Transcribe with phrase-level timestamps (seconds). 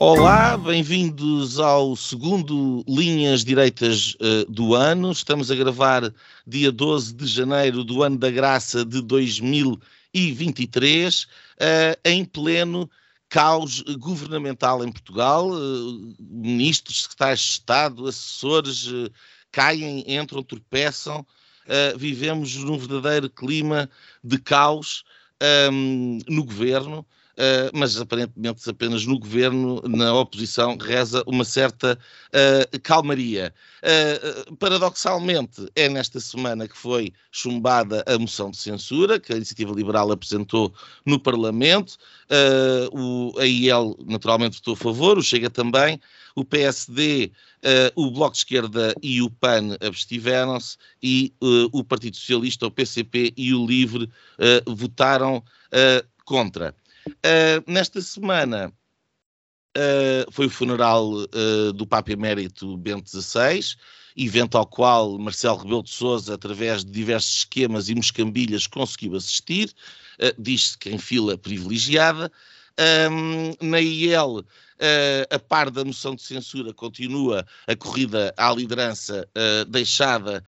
[0.00, 5.10] Olá, bem-vindos ao segundo Linhas Direitas uh, do ano.
[5.10, 6.14] Estamos a gravar
[6.46, 11.28] dia 12 de janeiro do ano da graça de 2023, uh,
[12.04, 12.88] em pleno
[13.28, 15.50] caos governamental em Portugal.
[15.50, 18.88] Uh, ministros, secretários de Estado, assessores
[19.50, 21.26] caem, entram, tropeçam.
[21.96, 23.90] vivemos num verdadeiro clima
[24.22, 25.02] de caos
[25.72, 27.04] um, no governo.
[27.38, 31.96] Uh, mas aparentemente apenas no governo, na oposição, reza uma certa
[32.34, 33.54] uh, calmaria.
[33.80, 39.72] Uh, paradoxalmente, é nesta semana que foi chumbada a moção de censura que a Iniciativa
[39.72, 40.74] Liberal apresentou
[41.06, 41.96] no Parlamento.
[42.90, 46.00] o, a IEL, naturalmente, votou a favor, o Chega também.
[46.34, 47.30] O PSD,
[47.94, 53.54] o Bloco de Esquerda e o PAN abstiveram-se e o Partido Socialista, o PCP e
[53.54, 54.10] o LIVRE
[54.66, 55.42] votaram
[56.24, 56.74] contra.
[57.08, 58.72] Uh, nesta semana
[59.76, 63.60] uh, foi o funeral uh, do Papa Emérito Bento XVI,
[64.16, 69.72] evento ao qual Marcelo Rebelo de Sousa, através de diversos esquemas e moscambilhas, conseguiu assistir,
[70.36, 72.30] diz-se que em fila privilegiada.
[73.10, 74.44] Um, na IEL,
[75.30, 79.28] a par da moção de censura, continua a corrida à liderança
[79.68, 80.44] deixada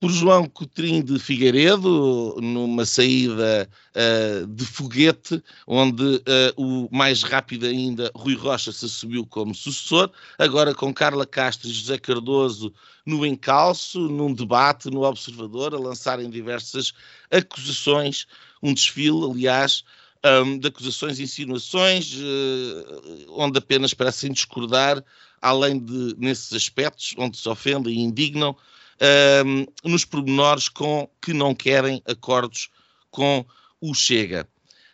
[0.00, 6.22] por João Coutrinho de Figueiredo, numa saída uh, de foguete, onde uh,
[6.56, 11.72] o mais rápido ainda Rui Rocha se assumiu como sucessor, agora com Carla Castro e
[11.72, 12.72] José Cardoso
[13.04, 16.92] no encalço, num debate no Observador, a lançarem diversas
[17.28, 18.26] acusações,
[18.62, 19.82] um desfile, aliás,
[20.44, 25.02] um, de acusações e insinuações, uh, onde apenas parecem discordar,
[25.42, 28.54] além de, nesses aspectos, onde se ofendem e indignam,
[29.00, 32.70] uh, nos pormenores com que não querem acordos
[33.10, 33.44] com
[33.80, 34.48] o Chega.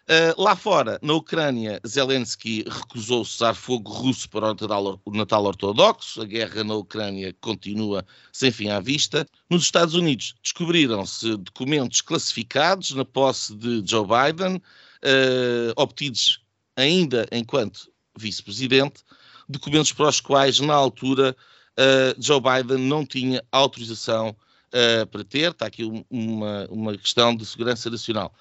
[0.04, 5.44] Uh, lá fora, na Ucrânia, Zelensky recusou usar fogo russo para o Natal, o Natal
[5.44, 6.20] ortodoxo.
[6.20, 9.26] A guerra na Ucrânia continua sem fim à vista.
[9.48, 16.44] Nos Estados Unidos, descobriram-se documentos classificados na posse de Joe Biden, uh, obtidos
[16.76, 19.03] ainda enquanto vice-presidente,
[19.48, 21.34] documentos para os quais, na altura,
[21.79, 25.51] uh, Joe Biden não tinha autorização uh, para ter.
[25.51, 28.35] Está aqui uma, uma questão de segurança nacional.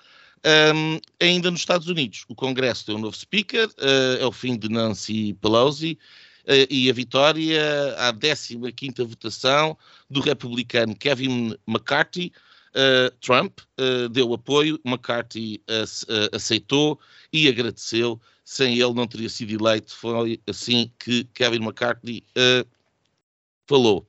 [0.45, 4.57] Um, ainda nos Estados Unidos, o Congresso tem um novo speaker, uh, é o fim
[4.57, 5.97] de Nancy Pelosi
[6.45, 8.57] uh, e a vitória à 15
[9.05, 9.77] votação
[10.09, 12.33] do republicano Kevin McCarthy.
[12.75, 13.59] Uh, Trump
[14.11, 15.61] deu apoio, McCarthy
[16.31, 16.99] aceitou
[17.31, 18.19] e agradeceu.
[18.43, 19.95] Sem ele não teria sido eleito.
[19.95, 22.23] Foi assim que Kevin McCarthy
[23.67, 24.07] falou.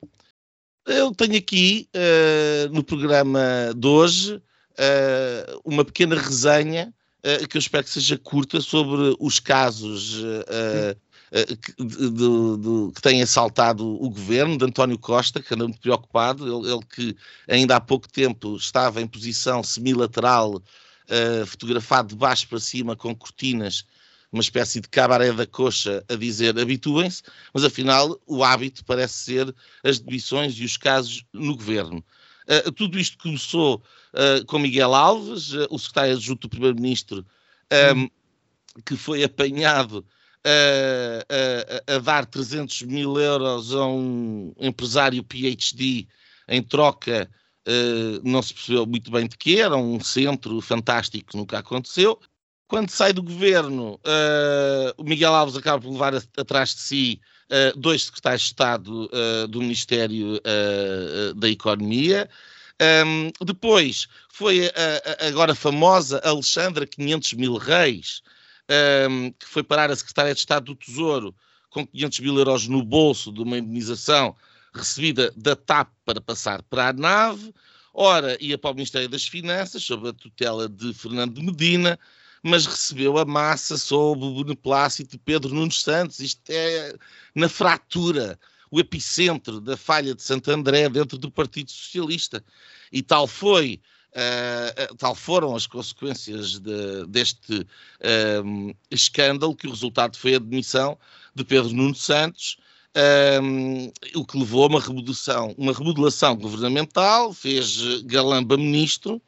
[0.85, 6.93] Eu tenho aqui, uh, no programa de hoje, uh, uma pequena resenha
[7.23, 10.21] uh, que eu espero que seja curta sobre os casos
[11.31, 16.45] que, de, de, que têm assaltado o governo, de António Costa, que anda muito preocupado,
[16.45, 17.17] ele, ele que
[17.49, 20.61] ainda há pouco tempo estava em posição semilateral,
[21.47, 23.85] fotografado de baixo para cima com cortinas
[24.35, 27.23] uma espécie de cabaré da coxa a dizer habituem-se,
[27.53, 32.03] mas afinal o hábito parece ser as demissões e os casos no governo.
[32.45, 33.81] Uh, tudo isto começou
[34.13, 37.25] uh, com Miguel Alves, uh, o secretário adjunto do Primeiro-Ministro,
[37.95, 38.09] um,
[38.85, 40.05] que foi apanhado
[41.87, 46.07] a, dar 300 mil euros a um empresário PhD
[46.47, 47.27] em troca,
[48.23, 52.19] não se percebeu muito bem de que era, um centro fantástico que nunca aconteceu.
[52.67, 57.79] Quando sai do governo, uh, o Miguel Alves acaba por levar atrás de si uh,
[57.79, 60.39] dois secretários de Estado uh, do Ministério
[61.35, 62.29] da Economia.
[62.81, 68.21] Um, depois foi a, a, agora famosa Alexandra 500 mil reis,
[69.09, 71.33] um, que foi parar a secretária de Estado do Tesouro
[71.69, 74.35] com 500 mil euros no bolso de uma indemnização
[74.73, 77.53] recebida da TAP para passar para a nave.
[77.93, 81.97] Ora, ia para o Ministério das Finanças, sob a tutela de Fernando de Medina,
[82.45, 86.19] mas recebeu a massa sob o beneplácito de Pedro Nunes Santos.
[86.19, 86.93] Isto é
[87.33, 88.39] na fratura,
[88.69, 92.45] o epicentro da falha de Santo André dentro do Partido Socialista.
[92.91, 93.81] E tal foi
[94.15, 97.67] Uh, tal foram as consequências de, deste
[98.45, 100.97] um, escândalo que o resultado foi a demissão
[101.35, 102.55] de Pedro Nuno Santos,
[103.43, 109.21] um, o que levou a uma remodelação, uma remodelação governamental, fez Galamba ministro,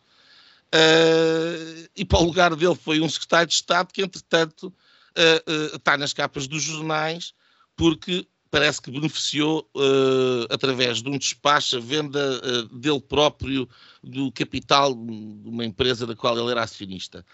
[0.74, 5.98] uh, e para o lugar dele foi um secretário de Estado que, entretanto, uh, está
[5.98, 7.34] nas capas dos jornais,
[7.75, 13.68] porque parece que beneficiou uh, através de um despacho a venda uh, dele próprio
[14.04, 17.25] do capital de uma empresa da qual ele era acionista.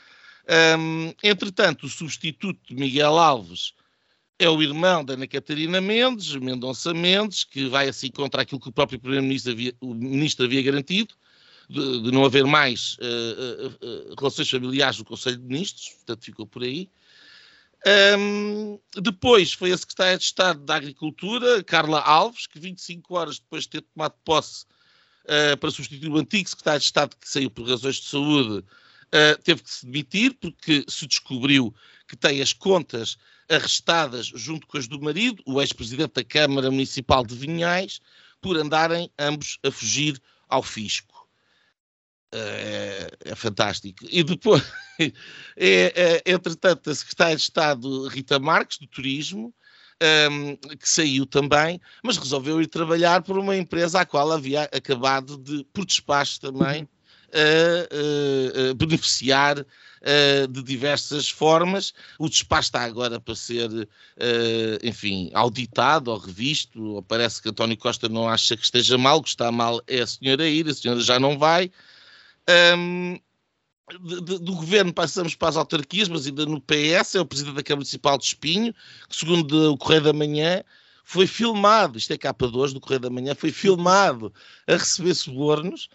[0.77, 3.73] Um, entretanto, o substituto de Miguel Alves
[4.37, 8.69] é o irmão da Ana Catarina Mendes, Mendonça Mendes, que vai assim contra aquilo que
[8.69, 9.73] o próprio Primeiro-Ministro havia,
[10.45, 11.15] havia garantido,
[11.69, 16.63] de, de não haver mais uh, relações familiares no Conselho de Ministros, portanto ficou por
[16.63, 16.89] aí.
[18.17, 23.63] Um, depois foi a secretária de Estado da Agricultura, Carla Alves, que 25 horas depois
[23.63, 24.65] de ter tomado posse
[25.25, 29.41] uh, para substituir o antigo secretário de Estado que saiu por razões de saúde, uh,
[29.43, 31.73] teve que se demitir porque se descobriu
[32.07, 33.17] que tem as contas
[33.49, 37.99] arrestadas junto com as do marido, o ex-presidente da Câmara Municipal de Vinhais,
[38.39, 41.12] por andarem ambos a fugir ao fisco
[42.33, 44.05] é, é fantástico.
[44.09, 44.63] E depois,
[45.55, 49.53] é, é, entretanto, a secretária de Estado Rita Marques, do Turismo,
[50.31, 55.37] um, que saiu também, mas resolveu ir trabalhar por uma empresa à qual havia acabado
[55.37, 59.65] de, por despacho também, uh, uh, beneficiar
[60.49, 61.93] de diversas formas.
[62.19, 63.69] O despacho está agora para ser,
[64.83, 66.95] enfim, auditado ou revisto.
[66.95, 70.01] Ou parece que António Costa não acha que esteja mal, o que está mal é
[70.01, 71.71] a senhora ir, a senhora já não vai.
[72.49, 73.19] Um,
[73.99, 77.55] de, de, do governo passamos para as autarquias, mas ainda no PS, é o presidente
[77.55, 78.73] da Câmara Municipal de Espinho,
[79.09, 80.63] que segundo o Correio da Manhã
[81.03, 84.33] foi filmado, isto é capa de hoje do Correio da Manhã, foi filmado
[84.67, 85.89] a receber subornos.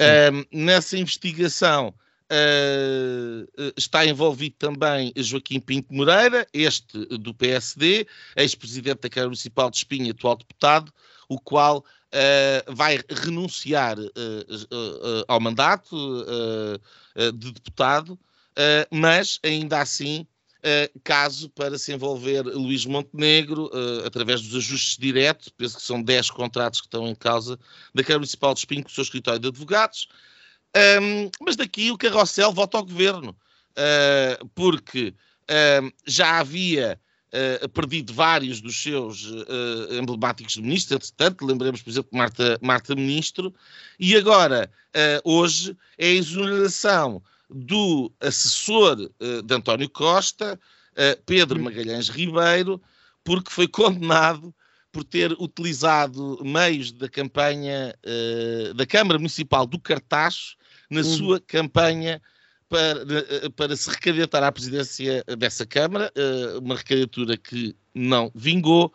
[0.00, 1.92] Um, nessa investigação
[2.30, 8.06] uh, está envolvido também Joaquim Pinto Moreira, este do PSD,
[8.36, 10.92] ex-presidente da Câmara Municipal de Espinho, atual deputado,
[11.28, 11.84] o qual
[12.14, 15.96] uh, vai renunciar uh, uh, ao mandato
[17.34, 18.18] de deputado,
[18.92, 20.24] mas ainda assim,
[21.02, 23.68] caso para se envolver Luís Montenegro,
[24.04, 27.58] através dos ajustes diretos, penso que são 10 contratos que estão em causa,
[27.92, 30.08] da Câmara Municipal de Espinho com o seu escritório de advogados,
[31.02, 33.36] um, mas daqui o carrossel volta ao governo,
[34.54, 35.12] porque
[36.06, 37.00] já havia
[37.32, 43.54] uh, perdido vários dos seus uh, emblemáticos ministros, entretanto, lembremos, por exemplo, Marta, Marta Ministro,
[43.98, 50.60] e agora, uh, hoje, é a exoneração do assessor de António Costa,
[51.24, 51.58] Pedro.
[51.58, 52.78] Magalhães Ribeiro,
[53.24, 54.54] porque foi condenado
[54.92, 57.94] por ter utilizado meios da campanha
[58.76, 60.58] da Câmara Municipal do Cartacho
[60.90, 61.04] na hum.
[61.04, 62.20] sua campanha
[62.68, 68.92] para, eh, para se recandidatar à presidência dessa Câmara, eh, uma recandidatura que não vingou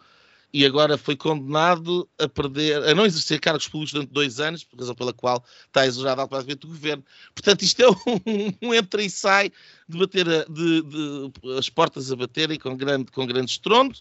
[0.54, 4.80] e agora foi condenado a perder, a não exercer cargos públicos durante dois anos, por
[4.80, 7.04] razão pela qual está exonerado automaticamente do governo.
[7.34, 7.90] Portanto, isto é
[8.62, 9.52] um, um entra e sai
[9.90, 13.98] de bater a, de, de, as portas a baterem com grande, com grande estrondo.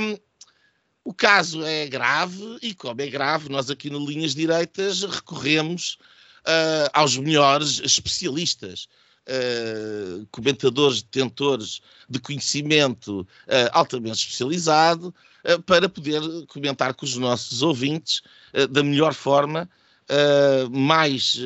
[0.00, 0.16] Um,
[1.02, 5.98] o caso é grave e, como é grave, nós aqui no Linhas Direitas recorremos
[6.46, 8.88] uh, aos melhores especialistas.
[9.26, 11.80] Uh, comentadores, detentores
[12.10, 13.26] de conhecimento uh,
[13.72, 15.14] altamente especializado,
[15.46, 18.20] uh, para poder comentar com os nossos ouvintes
[18.68, 19.66] da melhor forma,
[20.70, 21.38] mais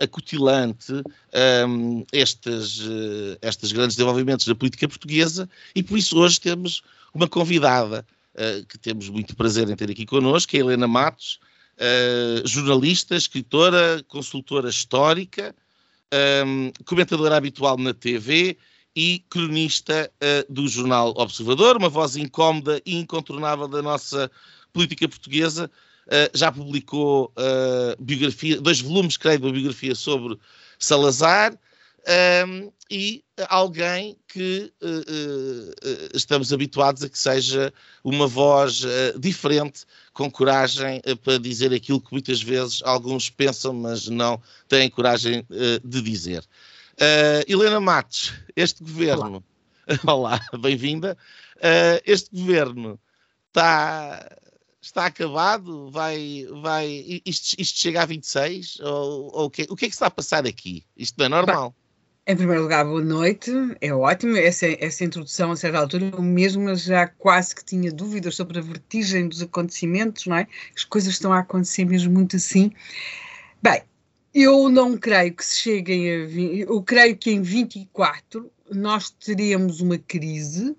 [0.00, 0.92] acutilante
[1.66, 2.82] um, estes,
[3.42, 6.82] estes grandes desenvolvimentos da política portuguesa, e por isso hoje temos
[7.12, 8.06] uma convidada
[8.68, 11.40] que temos muito prazer em ter aqui connosco, é a Helena Matos,
[11.76, 15.54] uh, jornalista, escritora, consultora histórica,
[16.46, 18.56] um, comentadora habitual na TV
[18.94, 24.30] e cronista uh, do jornal Observador, uma voz incómoda e incontornável da nossa
[24.72, 25.70] política portuguesa.
[26.06, 27.32] Uh, já publicou
[27.98, 30.38] biografia, dois volumes, creio, de uma biografia sobre
[30.78, 31.58] Salazar
[32.06, 37.72] um, e alguém que uh, uh, estamos habituados a que seja
[38.04, 44.06] uma voz uh, diferente, com coragem para dizer aquilo que muitas vezes alguns pensam, mas
[44.06, 45.46] não têm coragem
[45.84, 46.42] de dizer.
[47.46, 49.44] Helena Matos, este governo,
[50.06, 51.18] olá, olá bem-vinda.
[52.06, 52.98] este governo
[53.48, 54.26] está
[54.80, 55.90] está acabado?
[55.90, 58.80] Vai, vai, isto, isto chega a 26?
[58.80, 60.82] Ou, ou o, que, o que é que está a passar aqui?
[60.96, 61.74] Isto não é normal.
[62.28, 63.52] Em primeiro lugar, boa noite.
[63.80, 66.10] É ótimo essa, essa introdução a certa altura.
[66.12, 70.48] Eu mesma já quase que tinha dúvidas sobre a vertigem dos acontecimentos, não é?
[70.74, 72.72] As coisas estão a acontecer mesmo muito assim.
[73.62, 73.80] Bem,
[74.34, 76.14] Eu não creio que se cheguem a.
[76.68, 80.76] Eu creio que em 24 nós teremos uma crise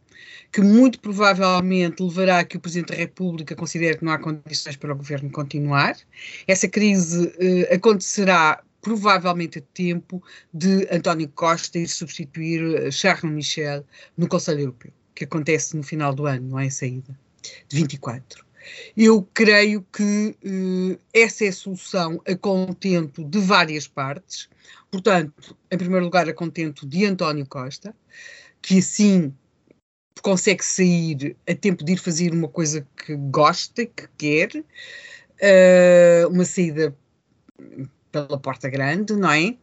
[0.52, 4.76] que muito provavelmente levará a que o Presidente da República considere que não há condições
[4.76, 5.96] para o governo continuar.
[6.46, 13.86] Essa crise eh, acontecerá provavelmente a tempo de António Costa ir substituir eh, Charles Michel
[14.18, 16.68] no Conselho Europeu, que acontece no final do ano, não é?
[16.68, 17.18] A saída
[17.68, 18.46] de 24.
[18.96, 24.50] Eu creio que uh, essa é a solução a contento de várias partes.
[24.92, 27.96] Portanto, em primeiro lugar, a contento de António Costa,
[28.62, 29.34] que assim
[30.22, 36.44] consegue sair a tempo de ir fazer uma coisa que gosta, que quer, uh, uma
[36.44, 36.96] saída
[38.26, 39.56] pela porta grande, não é?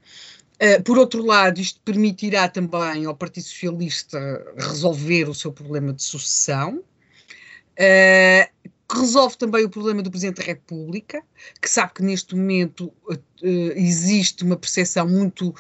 [0.63, 4.19] Uh, por outro lado, isto permitirá também ao Partido Socialista
[4.57, 11.23] resolver o seu problema de sucessão, uh, resolve também o problema do Presidente da República,
[11.61, 15.53] que sabe que neste momento uh, existe uma percepção muito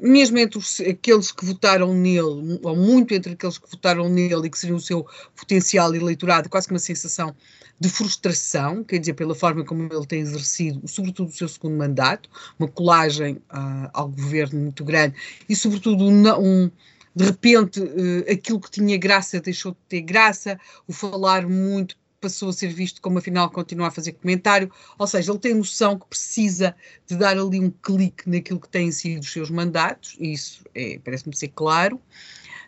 [0.00, 4.50] mesmo entre os, aqueles que votaram nele, ou muito entre aqueles que votaram nele e
[4.50, 7.34] que seriam o seu potencial eleitorado, quase que uma sensação
[7.78, 12.28] de frustração, quer dizer, pela forma como ele tem exercido, sobretudo o seu segundo mandato,
[12.58, 15.16] uma colagem uh, ao governo muito grande
[15.48, 16.70] e, sobretudo, um, um
[17.14, 22.50] de repente, uh, aquilo que tinha graça deixou de ter graça, o falar muito passou
[22.50, 26.06] a ser visto como afinal continua a fazer comentário, ou seja, ele tem noção que
[26.06, 26.74] precisa
[27.06, 31.00] de dar ali um clique naquilo que têm sido os seus mandatos, e isso é,
[31.04, 32.00] parece-me ser claro.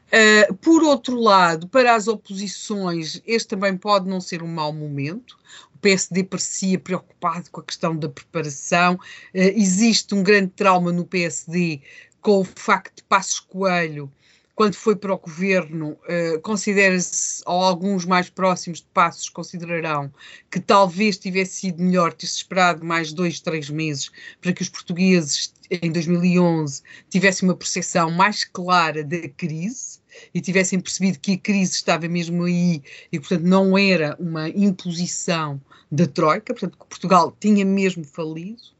[0.08, 5.38] Uh, por outro lado, para as oposições, este também pode não ser um mau momento.
[5.74, 8.94] O PSD parecia preocupado com a questão da preparação.
[8.94, 11.80] Uh, existe um grande trauma no PSD
[12.20, 14.10] com o facto de Passos Coelho
[14.54, 20.12] quando foi para o governo, uh, considera-se, ou alguns mais próximos de Passos considerarão,
[20.50, 25.52] que talvez tivesse sido melhor ter-se esperado mais dois, três meses para que os portugueses,
[25.70, 29.98] em 2011, tivessem uma percepção mais clara da crise
[30.32, 32.80] e tivessem percebido que a crise estava mesmo aí
[33.10, 38.74] e, portanto, não era uma imposição da Troika, portanto, que Portugal tinha mesmo falido.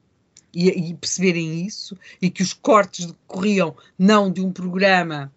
[0.57, 5.33] E, e perceberem isso, e que os cortes decorriam não de um programa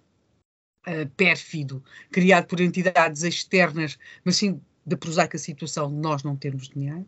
[0.87, 6.69] uh, pérfido, criado por entidades externas, mas sim da prosaica situação de nós não termos
[6.69, 7.05] dinheiro.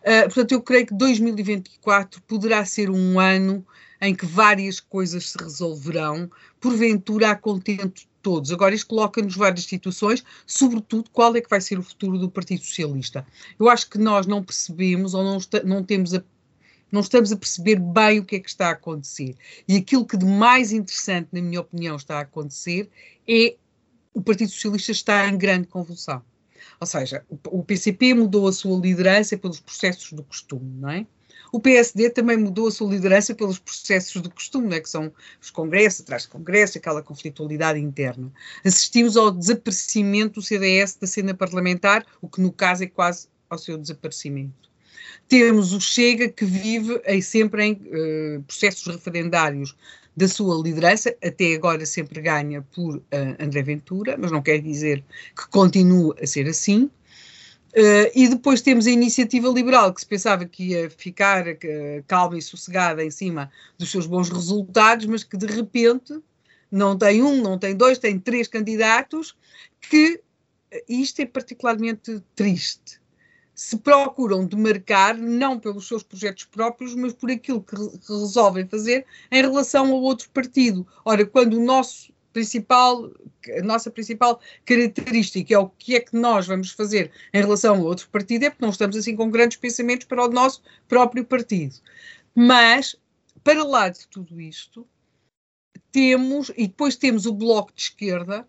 [0.00, 3.64] Uh, portanto, eu creio que 2024 poderá ser um ano
[4.00, 8.52] em que várias coisas se resolverão, porventura a contento de todos.
[8.52, 12.64] Agora, isto coloca-nos várias situações, sobretudo qual é que vai ser o futuro do Partido
[12.64, 13.26] Socialista.
[13.58, 16.22] Eu acho que nós não percebemos ou não, não temos a
[16.90, 19.34] não estamos a perceber bem o que é que está a acontecer.
[19.66, 22.88] E aquilo que de mais interessante, na minha opinião, está a acontecer
[23.26, 23.56] é
[24.14, 26.22] o Partido Socialista está em grande convulsão.
[26.80, 31.06] Ou seja, o PCP mudou a sua liderança pelos processos do costume, não é?
[31.52, 34.80] O PSD também mudou a sua liderança pelos processos do costume, é?
[34.80, 38.30] que são os congressos, atrás de congresso, aquela conflitualidade interna.
[38.64, 43.56] Assistimos ao desaparecimento do CDS da cena parlamentar, o que no caso é quase ao
[43.56, 44.67] seu desaparecimento.
[45.28, 49.76] Temos o Chega, que vive em, sempre em uh, processos referendários
[50.16, 53.02] da sua liderança, até agora sempre ganha por uh,
[53.38, 55.04] André Ventura, mas não quer dizer
[55.36, 56.90] que continue a ser assim.
[57.74, 61.56] Uh, e depois temos a iniciativa liberal, que se pensava que ia ficar uh,
[62.06, 66.18] calma e sossegada em cima dos seus bons resultados, mas que de repente
[66.72, 69.36] não tem um, não tem dois, tem três candidatos,
[69.80, 70.20] que
[70.88, 72.98] isto é particularmente triste
[73.58, 77.74] se procuram demarcar não pelos seus projetos próprios, mas por aquilo que,
[78.08, 80.86] resolvem fazer em relação ao outro partido.
[81.04, 83.10] Ora, quando o nosso principal,
[83.58, 87.82] a nossa principal característica é o que é que nós vamos fazer em relação ao
[87.82, 91.74] outro partido, é porque não estamos assim com grandes pensamentos para o nosso próprio partido.
[92.36, 92.94] Mas,
[93.42, 94.86] para lá de tudo isto,
[95.90, 98.46] temos, e depois temos o Bloco de Esquerda,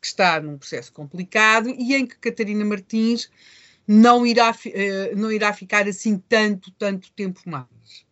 [0.00, 3.30] que está num processo complicado, e em que Catarina Martins
[3.88, 8.06] não irá, uh, não irá ficar assim tanto, tanto tempo mais.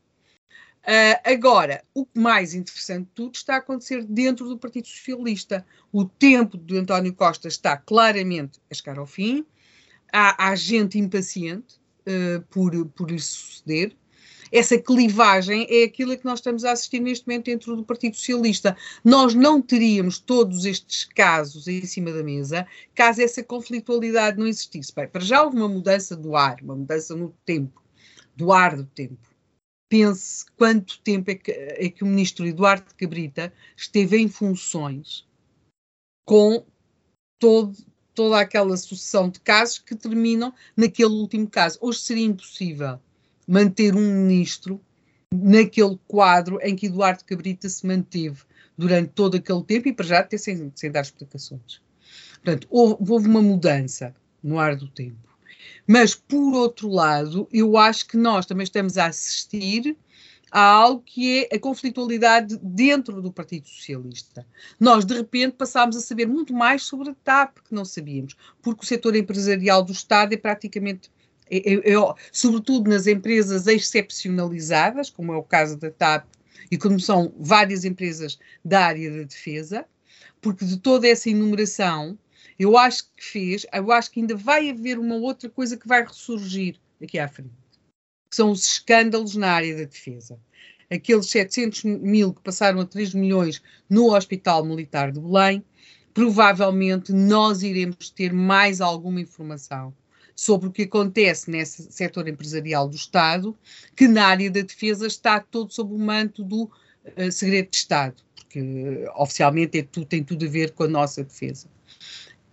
[0.82, 5.66] Uh, agora, o mais interessante de tudo está a acontecer dentro do Partido Socialista.
[5.92, 9.44] O tempo de António Costa está claramente a chegar ao fim.
[10.10, 13.94] Há, há gente impaciente uh, por, por isso suceder
[14.50, 18.76] essa clivagem é aquilo que nós estamos a assistir neste momento dentro do Partido Socialista.
[19.04, 24.94] Nós não teríamos todos estes casos em cima da mesa caso essa conflitualidade não existisse.
[24.94, 27.82] Bem, para já houve uma mudança do ar, uma mudança no tempo,
[28.36, 29.18] do ar do tempo.
[29.88, 35.26] Pense quanto tempo é que, é que o ministro Eduardo Cabrita esteve em funções
[36.26, 36.64] com
[37.38, 37.76] todo,
[38.12, 41.78] toda aquela sucessão de casos que terminam naquele último caso.
[41.80, 42.98] Hoje seria impossível
[43.46, 44.80] manter um ministro
[45.32, 48.42] naquele quadro em que Eduardo Cabrita se manteve
[48.76, 51.80] durante todo aquele tempo e para já até sem, sem dar explicações.
[52.34, 55.26] Portanto, houve, houve uma mudança no ar do tempo.
[55.86, 59.96] Mas, por outro lado, eu acho que nós também estamos a assistir
[60.50, 64.46] a algo que é a conflitualidade dentro do Partido Socialista.
[64.78, 68.84] Nós, de repente, passámos a saber muito mais sobre a TAP, que não sabíamos, porque
[68.84, 71.10] o setor empresarial do Estado é praticamente,
[71.50, 76.26] é, é, sobretudo nas empresas excepcionalizadas, como é o caso da TAP,
[76.70, 79.86] e como são várias empresas da área da defesa,
[80.40, 82.18] porque de toda essa enumeração,
[82.58, 86.04] eu acho que fez, eu acho que ainda vai haver uma outra coisa que vai
[86.04, 87.50] ressurgir daqui à frente,
[88.28, 90.38] que são os escândalos na área da defesa.
[90.90, 95.64] Aqueles 700 mil que passaram a 3 milhões no Hospital Militar de Belém,
[96.14, 99.92] provavelmente nós iremos ter mais alguma informação
[100.36, 103.56] sobre o que acontece nesse setor empresarial do Estado,
[103.96, 108.22] que na área da defesa está todo sob o manto do uh, segredo de Estado,
[108.34, 111.66] porque uh, oficialmente é tudo, tem tudo a ver com a nossa defesa.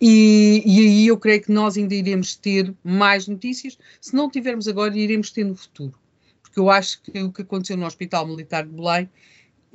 [0.00, 3.78] E, e, aí eu creio que nós ainda iremos ter mais notícias.
[4.00, 5.94] Se não tivermos agora, iremos ter no futuro.
[6.42, 9.08] Porque eu acho que o que aconteceu no Hospital Militar de Belém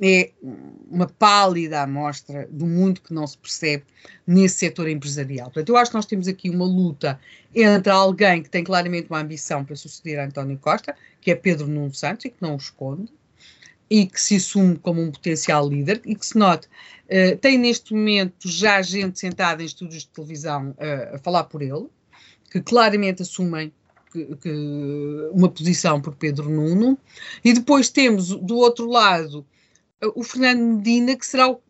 [0.00, 0.30] é
[0.90, 3.84] uma pálida amostra do muito que não se percebe
[4.26, 5.46] nesse setor empresarial.
[5.46, 7.20] Portanto, eu acho que nós temos aqui uma luta
[7.54, 11.66] entre alguém que tem claramente uma ambição para suceder a António Costa, que é Pedro
[11.66, 13.12] Nuno Santos, e que não o esconde,
[13.90, 17.92] e que se assume como um potencial líder, e que se note, uh, tem neste
[17.92, 21.86] momento já gente sentada em estúdios de televisão uh, a falar por ele,
[22.50, 23.70] que claramente assumem
[24.10, 24.50] que, que
[25.32, 26.98] uma posição por Pedro Nuno,
[27.44, 29.44] e depois temos do outro lado
[30.02, 31.62] o Fernando Medina, que será o,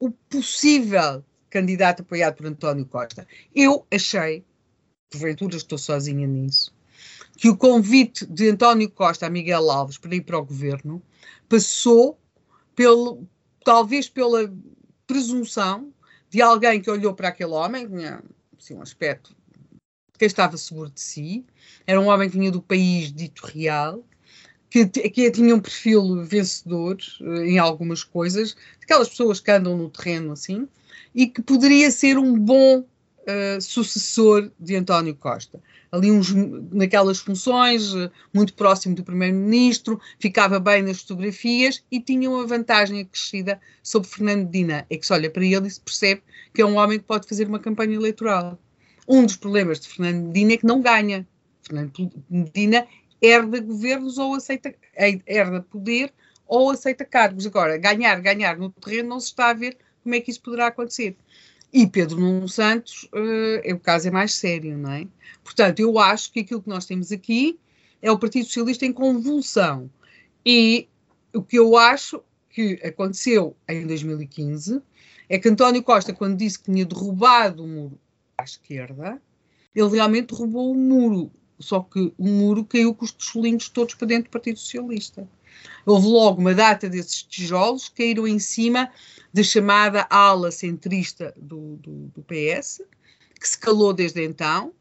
[0.00, 3.26] o possível candidato apoiado por António Costa.
[3.54, 4.44] Eu achei,
[5.10, 6.74] porventura estou sozinha nisso,
[7.36, 11.02] que o convite de António Costa a Miguel Alves para ir para o governo
[11.48, 12.18] passou
[12.74, 13.26] pelo,
[13.64, 14.52] talvez pela
[15.06, 15.92] presunção
[16.28, 18.22] de alguém que olhou para aquele homem, tinha
[18.56, 19.36] assim, um aspecto
[20.16, 21.44] que estava seguro de si,
[21.86, 24.04] era um homem que vinha do país dito real,
[24.70, 29.90] que, que tinha um perfil vencedor uh, em algumas coisas, aquelas pessoas que andam no
[29.90, 30.68] terreno assim,
[31.14, 35.60] e que poderia ser um bom uh, sucessor de António Costa.
[35.90, 36.32] Ali uns,
[36.72, 43.00] naquelas funções, uh, muito próximo do primeiro-ministro, ficava bem nas fotografias e tinha uma vantagem
[43.00, 46.22] acrescida sobre Fernando Medina, é que se olha para ele e se percebe
[46.54, 48.56] que é um homem que pode fazer uma campanha eleitoral.
[49.08, 51.26] Um dos problemas de Fernando Medina é que não ganha.
[51.62, 51.92] Fernando
[52.28, 52.86] Medina
[53.20, 54.74] herda governos ou aceita,
[55.26, 56.12] herda poder
[56.46, 57.46] ou aceita cargos.
[57.46, 60.68] Agora, ganhar, ganhar no terreno não se está a ver como é que isso poderá
[60.68, 61.16] acontecer.
[61.72, 65.06] E Pedro Nuno Santos, uh, o caso é mais sério, não é?
[65.44, 67.58] Portanto, eu acho que aquilo que nós temos aqui
[68.02, 69.88] é o Partido Socialista em convulsão.
[70.44, 70.88] E
[71.32, 74.82] o que eu acho que aconteceu em 2015
[75.28, 78.00] é que António Costa, quando disse que tinha derrubado o muro
[78.36, 79.22] à esquerda,
[79.74, 81.30] ele realmente derrubou o muro
[81.60, 85.28] só que o muro caiu com os tijolinhos todos para dentro do Partido Socialista.
[85.84, 88.90] Houve logo uma data desses tijolos que caíram em cima
[89.32, 92.82] da chamada ala centrista do, do, do PS,
[93.38, 94.72] que se calou desde então,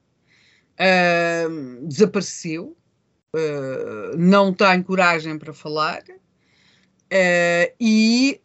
[0.80, 2.78] uh, desapareceu,
[3.36, 8.42] uh, não tem coragem para falar, uh, e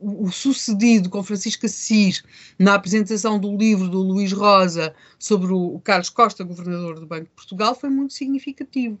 [0.00, 2.22] o sucedido com Francisco Assis
[2.58, 7.30] na apresentação do livro do Luís Rosa sobre o Carlos Costa, governador do Banco de
[7.30, 8.98] Portugal, foi muito significativo.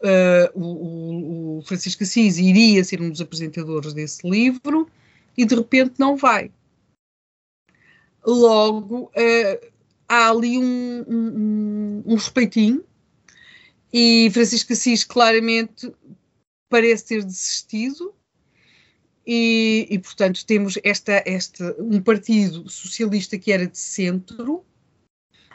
[0.00, 4.88] Uh, o, o, Francisco Assis iria ser um dos apresentadores desse livro
[5.36, 6.50] e de repente não vai.
[8.26, 9.72] Logo, uh,
[10.08, 12.84] há ali um, um, um respeitinho
[13.92, 15.90] e Francisco Assis claramente
[16.68, 18.12] parece ter desistido
[19.26, 24.64] e, e, portanto, temos esta, esta, um partido socialista que era de centro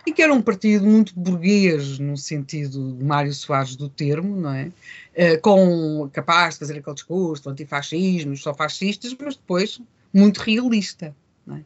[0.05, 4.51] e que era um partido muito burguês, no sentido de Mário Soares do termo, não
[4.51, 4.71] é?
[5.15, 9.79] Uh, com, capaz de fazer aquele discurso do antifascismo, só fascistas, mas depois
[10.12, 11.63] muito realista, não é?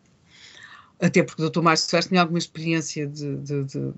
[1.00, 1.62] Até porque o Dr.
[1.62, 3.94] Mário Soares tinha alguma experiência de, de, de, de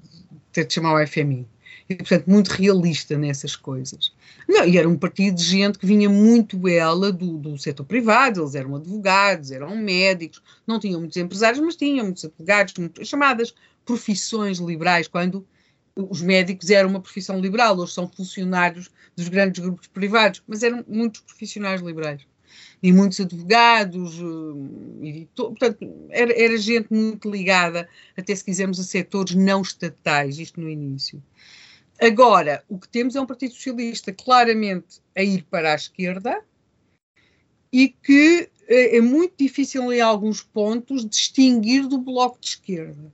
[0.51, 1.47] ter de chamar o FMI
[1.89, 4.13] e, portanto, muito realista nessas coisas.
[4.47, 8.41] Não, e era um partido de gente que vinha muito ela do, do setor privado,
[8.41, 13.53] eles eram advogados, eram médicos, não tinham muitos empresários, mas tinham muitos advogados, muito, chamadas
[13.85, 15.45] profissões liberais, quando
[15.95, 20.83] os médicos eram uma profissão liberal, hoje são funcionários dos grandes grupos privados, mas eram
[20.87, 22.25] muitos profissionais liberais.
[22.85, 28.83] E muitos advogados, eh, e, portanto, era, era gente muito ligada, até se quisermos, a
[28.83, 31.19] setores não estatais, isto no início.
[31.99, 36.45] Agora, o que temos é um Partido Socialista claramente a ir para a esquerda
[37.73, 43.11] e que é muito difícil em alguns pontos distinguir do bloco de esquerda.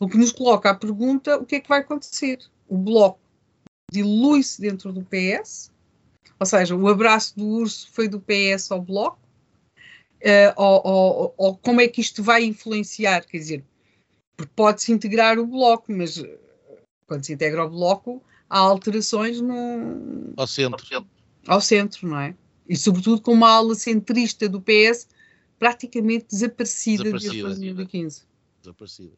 [0.00, 2.40] O que nos coloca a pergunta: o que é que vai acontecer?
[2.68, 3.20] O bloco
[3.92, 5.70] dilui-se dentro do PS,
[6.38, 9.18] ou seja, o abraço do urso foi do PS ao bloco,
[10.22, 13.24] uh, ou, ou, ou, como é que isto vai influenciar?
[13.26, 13.64] Quer dizer,
[14.54, 16.22] pode-se integrar o bloco, mas
[17.06, 20.32] quando se integra o bloco, há alterações no...
[20.36, 21.06] ao centro.
[21.46, 22.34] Ao centro, não é?
[22.68, 25.08] E sobretudo com uma ala centrista do PS
[25.58, 28.22] praticamente desaparecida, desaparecida desde 2015.
[28.60, 29.12] Desaparecida.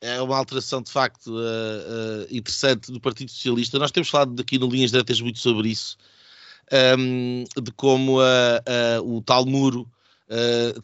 [0.00, 3.78] É uma alteração de facto uh, uh, interessante do Partido Socialista.
[3.78, 5.98] Nós temos falado aqui no Linhas Diretas muito sobre isso,
[6.98, 9.88] um, de como uh, o tal muro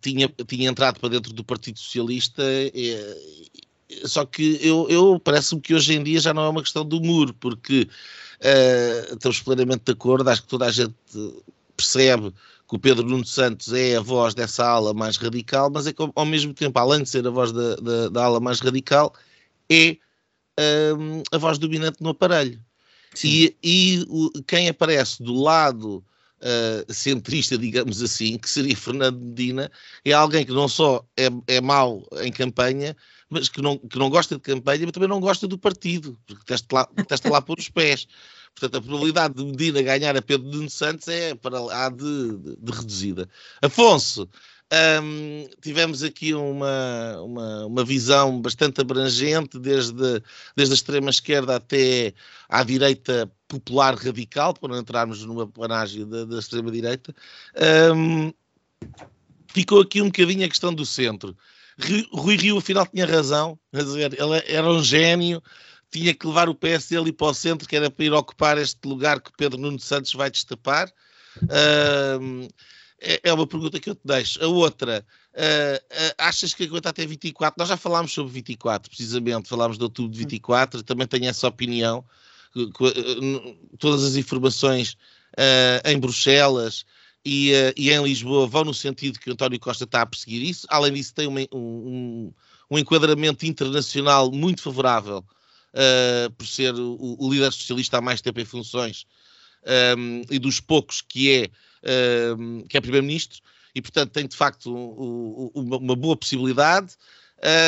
[0.01, 2.43] tinha, tinha entrado para dentro do Partido Socialista
[4.05, 7.01] só que eu, eu parece-me que hoje em dia já não é uma questão do
[7.01, 7.89] muro, porque
[8.41, 10.95] uh, estamos plenamente de acordo, acho que toda a gente
[11.77, 12.33] percebe
[12.69, 16.03] que o Pedro Nuno Santos é a voz dessa ala mais radical, mas é que
[16.15, 19.15] ao mesmo tempo, além de ser a voz da, da, da ala mais radical,
[19.71, 19.97] é
[20.99, 22.61] um, a voz dominante no aparelho.
[23.25, 26.05] E, e o, quem aparece do lado
[26.41, 29.71] uh, centrista, digamos assim, que seria Fernando Medina,
[30.05, 32.97] é alguém que não só é, é mau em campanha,
[33.29, 36.45] mas que não, que não gosta de campanha, mas também não gosta do partido, porque
[36.45, 38.07] testa lá, testa lá por os pés.
[38.55, 42.57] Portanto, a probabilidade de Medina ganhar a Pedro Nuno Santos é para lá de, de,
[42.57, 43.29] de reduzida.
[43.61, 44.29] Afonso,
[44.73, 50.21] um, tivemos aqui uma, uma, uma, visão bastante abrangente, desde,
[50.57, 52.13] desde a extrema-esquerda até
[52.49, 57.15] à direita popular radical, para não entrarmos numa panagem da, da extrema-direita.
[57.95, 58.33] Um,
[59.53, 61.37] ficou aqui um bocadinho a questão do centro.
[62.13, 63.59] Rui Rio, afinal, tinha razão.
[63.73, 65.41] Ele era um gênio,
[65.91, 68.81] tinha que levar o PS ali para o centro, que era para ir ocupar este
[68.85, 70.91] lugar que Pedro Nuno Santos vai destapar.
[73.01, 74.43] É uma pergunta que eu te deixo.
[74.43, 75.05] A outra,
[75.35, 77.59] uh, uh, achas que aguenta até 24?
[77.59, 82.05] Nós já falámos sobre 24, precisamente, falámos de outubro de 24, também tenho essa opinião.
[83.79, 84.97] Todas as informações
[85.85, 86.87] em Bruxelas
[87.27, 90.65] e, uh, e, em Lisboa vão no sentido que António Costa está a perseguir isso.
[90.71, 92.33] Além disso, tem um, um,
[92.71, 95.25] um enquadramento internacional muito favorável
[95.75, 99.07] uh, por ser o, o, líder socialista há mais tempo em funções
[99.99, 101.51] um, e dos poucos que é,
[102.69, 103.41] que é primeiro-ministro
[103.75, 104.75] e, portanto, tem de facto
[105.55, 106.95] uma, uma, boa possibilidade.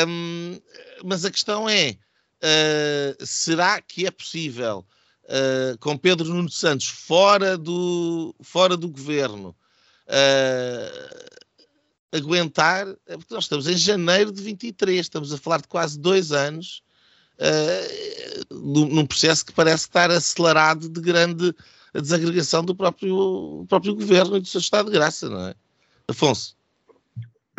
[0.07, 0.59] Um,
[1.03, 4.85] mas a questão é: uh, será que é possível?
[5.29, 9.55] uh, com Pedro Nuno Santos fora do, fora do governo
[10.07, 11.29] uh,
[12.11, 16.31] aguentar, é porque nós estamos em janeiro de 23, estamos a falar de quase dois
[16.31, 16.81] anos
[18.51, 21.55] num processo que parece estar acelerado de grande
[21.93, 25.55] desagregação do próprio, próprio governo e do seu estado de graça, não é?
[26.07, 26.57] Afonso.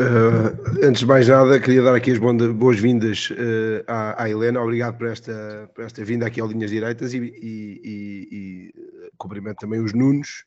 [0.00, 4.58] Uh, antes de mais nada, queria dar aqui as boas-vindas uh, à, à, Helena.
[4.58, 8.74] Obrigado por esta, por esta vinda aqui ao Linhas Direitas e, e, e, e
[9.18, 10.46] cumprimento também os Nunos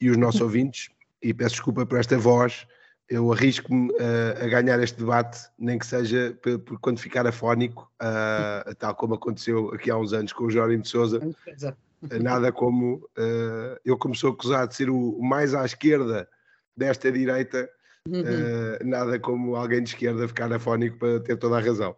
[0.00, 0.90] e os nossos ouvintes.
[1.20, 2.68] E peço desculpa por esta voz.
[3.08, 7.90] Eu arrisco-me uh, a ganhar este debate, nem que seja por, por quando ficar afónico,
[8.78, 11.20] tal como aconteceu aqui há uns anos com o Jorge de Souza.
[12.20, 13.08] Nada como
[13.84, 16.28] eu, como sou acusado de ser o mais à esquerda
[16.76, 17.68] desta direita
[18.06, 18.20] Uhum.
[18.20, 21.96] Uh, nada como alguém de esquerda ficar afónico para ter toda a razão.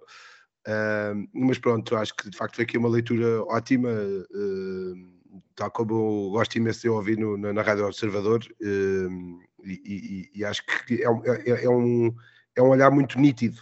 [0.66, 5.92] Uh, mas pronto, acho que de facto foi aqui uma leitura ótima, uh, tal como
[5.92, 11.02] eu gosto imenso de ouvir no, na, na Rádio Observador, e, e, e, acho que
[11.02, 12.14] é, é, é, um,
[12.54, 13.60] é um olhar muito nítido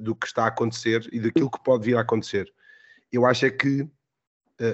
[0.00, 2.50] do que está a acontecer e daquilo que pode vir a acontecer.
[3.12, 3.90] Eu acho é que uh,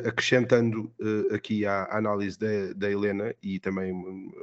[0.06, 3.92] acrescentando uh, aqui à, análise da, da, Helena e também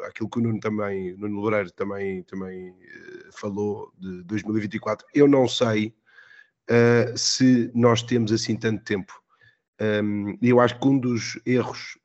[0.06, 5.48] aquilo que o Nuno também, Nuno Loureiro também, também uh, falou de 2024, eu não
[5.48, 5.94] sei
[7.16, 9.12] se nós temos assim tanto tempo.
[9.82, 11.98] Um, eu acho que um dos erros,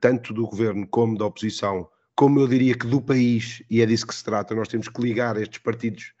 [0.00, 4.06] tanto do governo como da oposição, como eu diria que do país, e é disso
[4.06, 6.12] que se trata, nós temos que ligar estes partidos,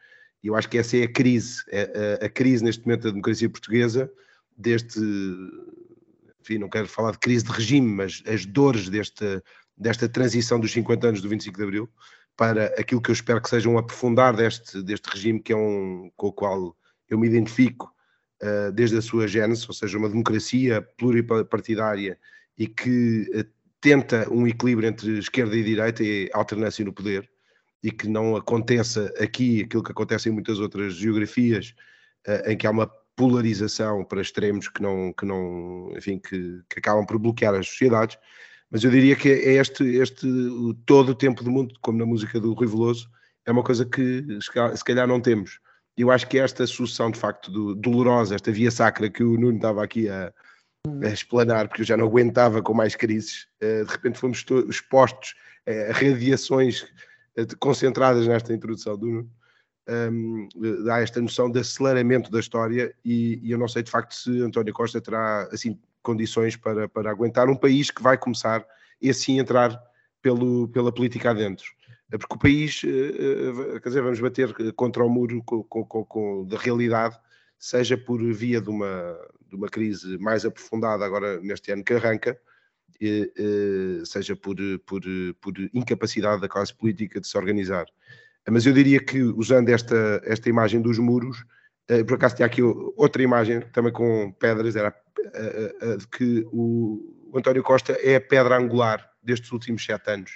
[0.42, 3.10] e eu acho que essa é a crise, é, a, a crise neste momento da
[3.10, 4.10] democracia portuguesa,
[4.58, 5.00] deste
[6.46, 9.42] enfim, não quero falar de crise de regime, mas as dores deste,
[9.76, 11.90] desta transição dos 50 anos do 25 de Abril
[12.36, 16.10] para aquilo que eu espero que seja um aprofundar deste, deste regime que é um
[16.16, 16.76] com o qual
[17.08, 17.92] eu me identifico
[18.42, 22.18] uh, desde a sua gênese, ou seja, uma democracia pluripartidária
[22.56, 23.44] e que uh,
[23.80, 27.28] tenta um equilíbrio entre esquerda e direita e alternância no poder
[27.82, 31.74] e que não aconteça aqui aquilo que acontece em muitas outras geografias
[32.28, 36.78] uh, em que há uma polarização para extremos que não, que não enfim, que, que
[36.78, 38.18] acabam por bloquear as sociedades.
[38.70, 40.28] Mas eu diria que é este, este
[40.84, 43.08] todo o tempo do mundo, como na música do Rui Veloso,
[43.46, 45.58] é uma coisa que se calhar não temos.
[45.96, 49.56] Eu acho que esta sucessão, de facto, do, dolorosa, esta via sacra que o Nuno
[49.56, 50.32] estava aqui a,
[51.02, 55.34] a explanar, porque eu já não aguentava com mais crises, eh, de repente fomos expostos
[55.66, 56.86] a radiações
[57.36, 59.30] eh, concentradas nesta introdução do Nuno,
[59.88, 60.48] um,
[60.84, 64.42] dá esta noção de aceleramento da história e, e, eu não sei de facto se
[64.42, 68.64] António Costa terá assim condições para, para aguentar um país que vai começar
[69.00, 69.80] e assim entrar
[70.20, 71.66] pelo, pela política adentro.
[72.10, 76.04] É porque o país, eh, eh, quer dizer, vamos bater contra o muro com, com,
[76.04, 77.18] com, da realidade,
[77.58, 79.18] seja por via de uma,
[79.48, 82.38] de uma crise mais aprofundada agora neste ano que arranca,
[84.04, 85.02] seja por, por,
[85.40, 87.86] por incapacidade da classe política de se organizar.
[88.50, 91.44] Mas eu diria que, usando esta, esta imagem dos muros,
[91.88, 94.94] eh, por acaso tinha aqui outra imagem, também com pedras, era
[95.98, 100.30] de que o, o António Costa é a pedra angular destes últimos sete anos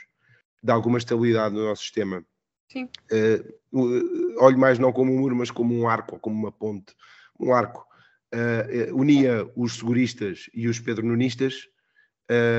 [0.62, 2.24] de alguma estabilidade no nosso sistema.
[2.70, 2.88] Sim.
[3.10, 6.94] Uh, olho mais não como um muro, mas como um arco, como uma ponte.
[7.38, 7.86] Um arco.
[8.32, 11.66] Uh, unia os seguristas e os pedronunistas,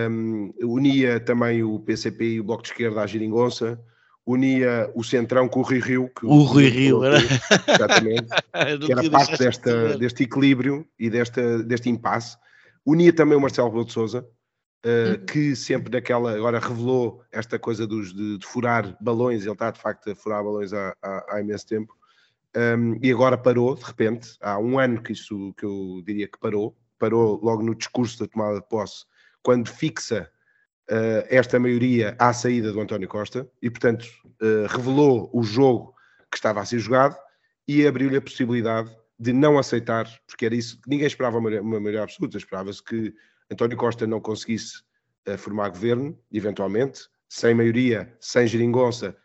[0.10, 3.80] um, unia também o PCP e o Bloco de Esquerda à Giringonça,
[4.26, 6.10] unia o Centrão com o Rio Rio.
[6.10, 7.18] Que o Rio Rio, era.
[7.18, 8.28] Exatamente.
[8.86, 12.38] que era parte desta, deste equilíbrio e desta, deste impasse.
[12.86, 14.28] Unia também o Marcelo Rebelo de Sousa,
[14.86, 19.72] uh, que sempre naquela, agora revelou esta coisa dos, de, de, furar balões, ele está
[19.72, 21.94] de facto a furar balões há, há, há imenso tempo,
[22.56, 26.40] um, e agora parou, de repente, há um ano que isso que eu diria que
[26.40, 29.06] parou, parou logo no discurso da tomada de posse,
[29.42, 30.30] quando fixa
[30.90, 34.06] uh, esta maioria à saída do António Costa, e portanto
[34.42, 35.94] uh, revelou o jogo
[36.30, 37.16] que estava a ser jogado
[37.68, 38.90] e abriu-lhe a possibilidade
[39.20, 43.14] de não aceitar, porque era isso, ninguém esperava uma, uma maioria absoluta, esperava-se que
[43.52, 44.82] António Costa não conseguisse
[45.28, 49.16] uh, formar governo, eventualmente, sem maioria, sem geringonça,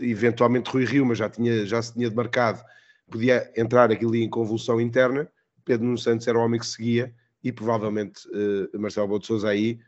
[0.00, 2.62] eventualmente Rui Rio, mas já, tinha, já se tinha demarcado,
[3.10, 5.30] podia entrar ali em convulsão interna.
[5.64, 9.78] Pedro Nuno Santos era o homem que seguia e provavelmente uh, Marcelo Souza aí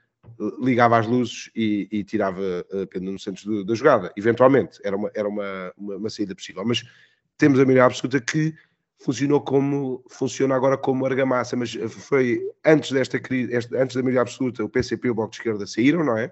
[0.60, 4.12] ligava as luzes e, e tirava uh, Pedro Nuno Santos do, da jogada.
[4.16, 6.82] Eventualmente era, uma, era uma, uma, uma saída possível, mas
[7.36, 8.54] temos a maioria absoluta que
[9.02, 14.62] funcionou como funciona agora como argamassa, mas foi antes desta crise, antes da maioria absoluta,
[14.62, 16.30] o PCP e o Bloco de Esquerda saíram, não é?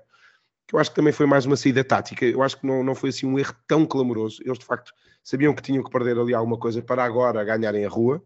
[0.70, 2.26] Eu acho que também foi mais uma saída tática.
[2.26, 4.42] Eu acho que não, não foi assim um erro tão clamoroso.
[4.44, 4.92] Eles de facto
[5.24, 8.22] sabiam que tinham que perder ali alguma coisa para agora ganharem a rua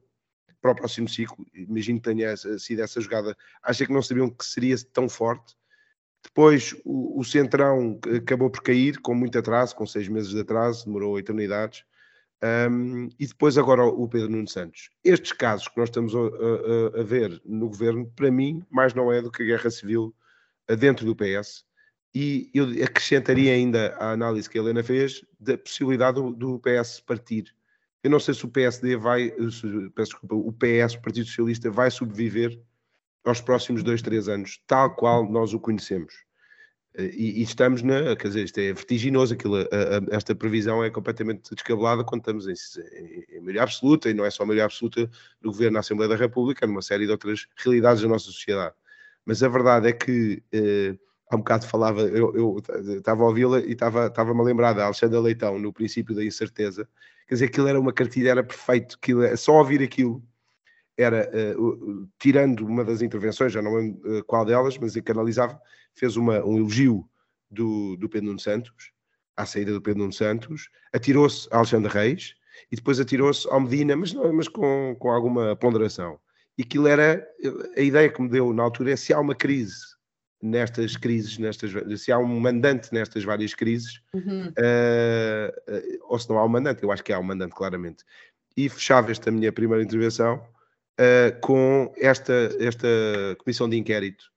[0.63, 1.45] para o próximo ciclo.
[1.53, 3.37] Imagino que tenha sido essa jogada.
[3.63, 5.57] Acho que não sabiam que seria tão forte.
[6.23, 10.87] Depois o, o Centrão acabou por cair com muito atraso, com seis meses de atraso,
[10.87, 11.85] demorou eternidades.
[12.71, 14.91] Um, e depois agora o Pedro Nuno Santos.
[15.05, 19.13] Estes casos que nós estamos a, a, a, ver no governo, para mim, mais não
[19.13, 20.15] é do que a guerra civil
[20.79, 21.65] dentro do PS.
[22.15, 27.01] E eu acrescentaria ainda a análise que a Helena fez da possibilidade do, do PS
[27.01, 27.55] partir.
[28.03, 31.91] Eu não sei se o PSD vai, peço desculpa, o PS, o Partido Socialista, vai
[31.91, 32.61] sobreviver
[33.25, 36.13] aos próximos dois, três anos, tal qual nós o conhecemos.
[36.99, 40.91] E, e, estamos na, quer dizer, isto é vertiginoso, aquilo, a, a, esta previsão é
[40.91, 45.11] completamente descabelada quando estamos em, em, em, maioria absoluta, e não é só maioria absoluta
[45.41, 48.75] do Governo na Assembleia da República, é numa série de outras realidades da nossa sociedade.
[49.25, 50.95] Mas a verdade é que, eh,
[51.33, 52.63] há um bocado falava, eu,
[52.97, 56.87] estava a ouvi-la e estava-me estava a lembrar da Alexandra Leitão, no princípio da incerteza,
[57.27, 60.23] quer dizer, aquilo era uma cartilha, era perfeito, aquilo, é, só ouvir aquilo,
[60.97, 65.59] era, uh, tirando uma das intervenções, já não lembro uh, qual delas, mas que analisava,
[65.95, 67.09] fez uma, um elogio
[67.51, 68.93] do, do Pedro Nuno Santos,
[69.35, 72.35] à saída do Pedro Nuno Santos, atirou-se a Alexandre Reis
[72.71, 76.21] e depois atirou-se ao Medina, mas, não, mas com, com alguma ponderação.
[76.59, 77.27] E aquilo era,
[77.75, 79.92] a ideia que me deu na altura é se há uma crise
[80.43, 84.49] nestas crises, nestas, se há um mandante nestas várias crises, uhum.
[84.49, 88.05] uh, ou se não há um mandante, eu acho que há um mandante claramente.
[88.57, 90.45] E fechava esta minha primeira intervenção
[90.99, 92.89] uh, com esta, esta
[93.39, 94.33] comissão de inquérito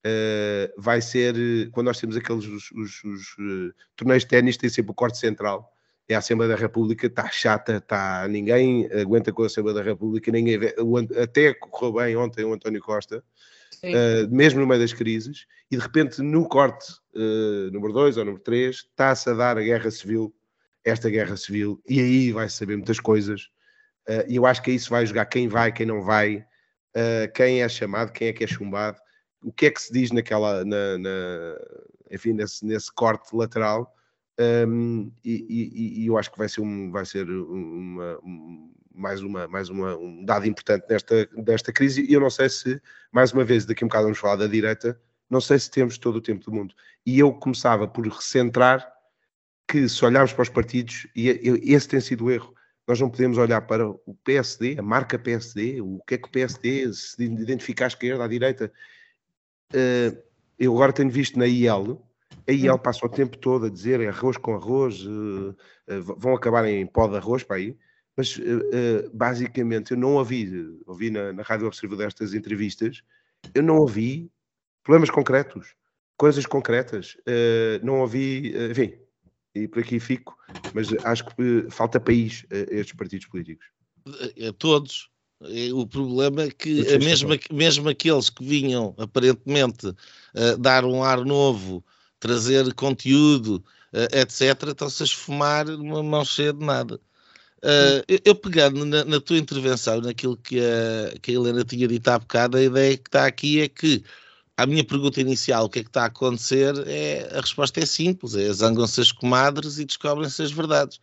[0.00, 1.34] Uh, vai ser
[1.72, 5.70] quando nós temos aqueles os, os, os torneios de ténis, tem sempre o corte central.
[6.08, 10.32] É a Assembleia da República, está chata, está, ninguém aguenta com a Assembleia da República,
[10.32, 10.74] ninguém vê,
[11.22, 13.22] até correu bem ontem o António Costa,
[13.84, 16.86] uh, mesmo no meio das crises, e de repente no corte
[17.72, 20.34] número 2 ou número 3 está-se a dar a guerra civil,
[20.84, 23.48] esta guerra civil, e aí vai-se saber muitas coisas,
[24.28, 26.44] e eu acho que se vai jogar quem vai, quem não vai,
[27.34, 28.98] quem é chamado, quem é que é chumbado,
[29.42, 31.56] o que é que se diz naquela, na, na
[32.10, 33.92] enfim, nesse, nesse, corte lateral,
[34.68, 39.22] um, e, e, e, eu acho que vai ser, um, vai ser uma, um, mais,
[39.22, 42.80] uma, mais uma, um dado importante nesta, desta crise, e eu não sei se,
[43.12, 45.96] mais uma vez, daqui a um bocado vamos falar da direita, não sei se temos
[45.96, 46.74] todo o tempo do mundo.
[47.06, 48.86] E eu começava por recentrar
[49.68, 51.28] que, se olharmos para os partidos, e
[51.72, 52.52] esse tem sido o erro,
[52.86, 56.30] nós não podemos olhar para o PSD, a marca PSD, o que é que o
[56.30, 58.72] PSD se identifica à esquerda, à direita.
[59.72, 60.20] Uh,
[60.58, 62.04] eu agora tenho visto na IEL,
[62.48, 65.50] a IEL passa o tempo todo a dizer arroz com arroz, uh,
[65.88, 67.78] uh, vão acabar em pó de arroz para aí,
[68.20, 68.38] mas
[69.12, 73.02] basicamente eu não ouvi, ouvi na, na Rádio Observador destas entrevistas,
[73.54, 74.30] eu não ouvi
[74.82, 75.74] problemas concretos,
[76.16, 77.16] coisas concretas,
[77.82, 78.92] não ouvi, enfim,
[79.54, 80.36] e por aqui fico,
[80.74, 83.66] mas acho que falta país a estes partidos políticos.
[84.48, 85.08] A todos.
[85.74, 91.82] O problema é que mesmo, mesmo aqueles que vinham aparentemente uh, dar um ar novo,
[92.18, 97.00] trazer conteúdo, uh, etc., estão-se a esfumar numa mão cheia de nada.
[97.62, 101.86] Uh, eu, eu, pegando na, na, tua intervenção, naquilo que a, que a Helena tinha
[101.86, 104.02] dito há bocado, a ideia que está aqui é que
[104.56, 107.86] a minha pergunta inicial, o que é que está a acontecer, é, a resposta é
[107.86, 111.00] simples, é zangam-se as comadres e descobrem-se as verdades.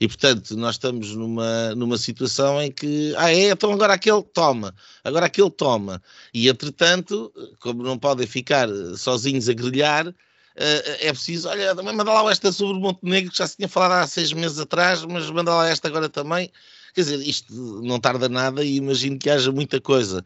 [0.00, 4.74] E, portanto, nós estamos numa, numa situação em que, ah, é, então agora aquele toma,
[5.02, 6.02] agora aquele toma.
[6.32, 10.14] E, entretanto, como não podem ficar sozinhos a grelhar,
[10.56, 14.06] é preciso, olha, manda lá esta sobre o Montenegro, que já se tinha falado há
[14.06, 16.50] seis meses atrás, mas manda lá esta agora também.
[16.94, 20.24] Quer dizer, isto não tarda nada e imagino que haja muita coisa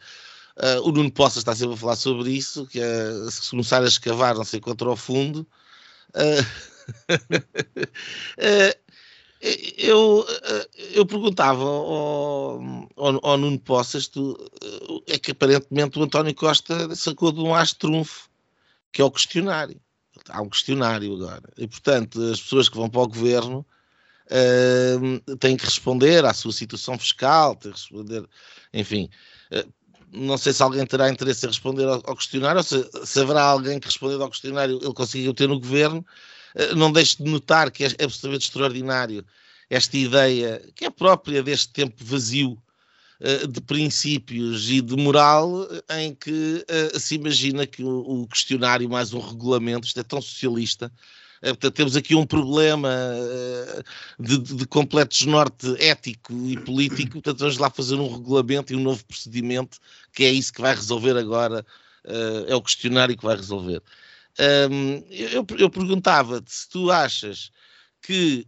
[0.59, 3.87] Uh, o Nuno Poça está sempre a falar sobre isso, que é, se começar a
[3.87, 5.47] escavar, não sei quanto ao fundo.
[6.11, 6.43] Uh,
[9.79, 10.27] eu,
[10.95, 12.61] eu perguntava ao,
[12.97, 14.37] ao, ao Nuno Poças, tu,
[15.07, 18.29] é que aparentemente o António Costa sacou de um astro-trunfo,
[18.91, 19.81] que é o questionário.
[20.31, 21.49] Há um questionário agora.
[21.57, 23.65] E, portanto, as pessoas que vão para o governo
[25.41, 28.29] têm que responder à sua situação fiscal, têm que responder,
[28.75, 29.09] enfim,
[30.13, 33.43] não sei se alguém terá interesse em responder ao, ao questionário, ou se, se, haverá
[33.43, 36.05] alguém que responder ao questionário ele conseguiu ter no governo.
[36.55, 39.25] Eh, não deixe de notar que é absolutamente extraordinário
[39.69, 42.57] esta ideia, que é própria deste tempo vazio
[43.51, 45.67] de princípios e de moral,
[45.99, 50.93] em que eh, se imagina que o questionário mais um regulamento, isto é tão socialista,
[51.43, 53.83] eh, portanto, temos aqui um problema eh,
[54.19, 57.13] de, de, de, completo desnorte ético e político.
[57.13, 59.79] Portanto, vamos lá fazer um regulamento e um novo procedimento,
[60.13, 61.65] que é isso que vai resolver agora,
[62.05, 63.83] eh, é o questionário que vai resolver.
[65.11, 67.51] Eu, eu perguntava-te se tu achas
[68.01, 68.47] que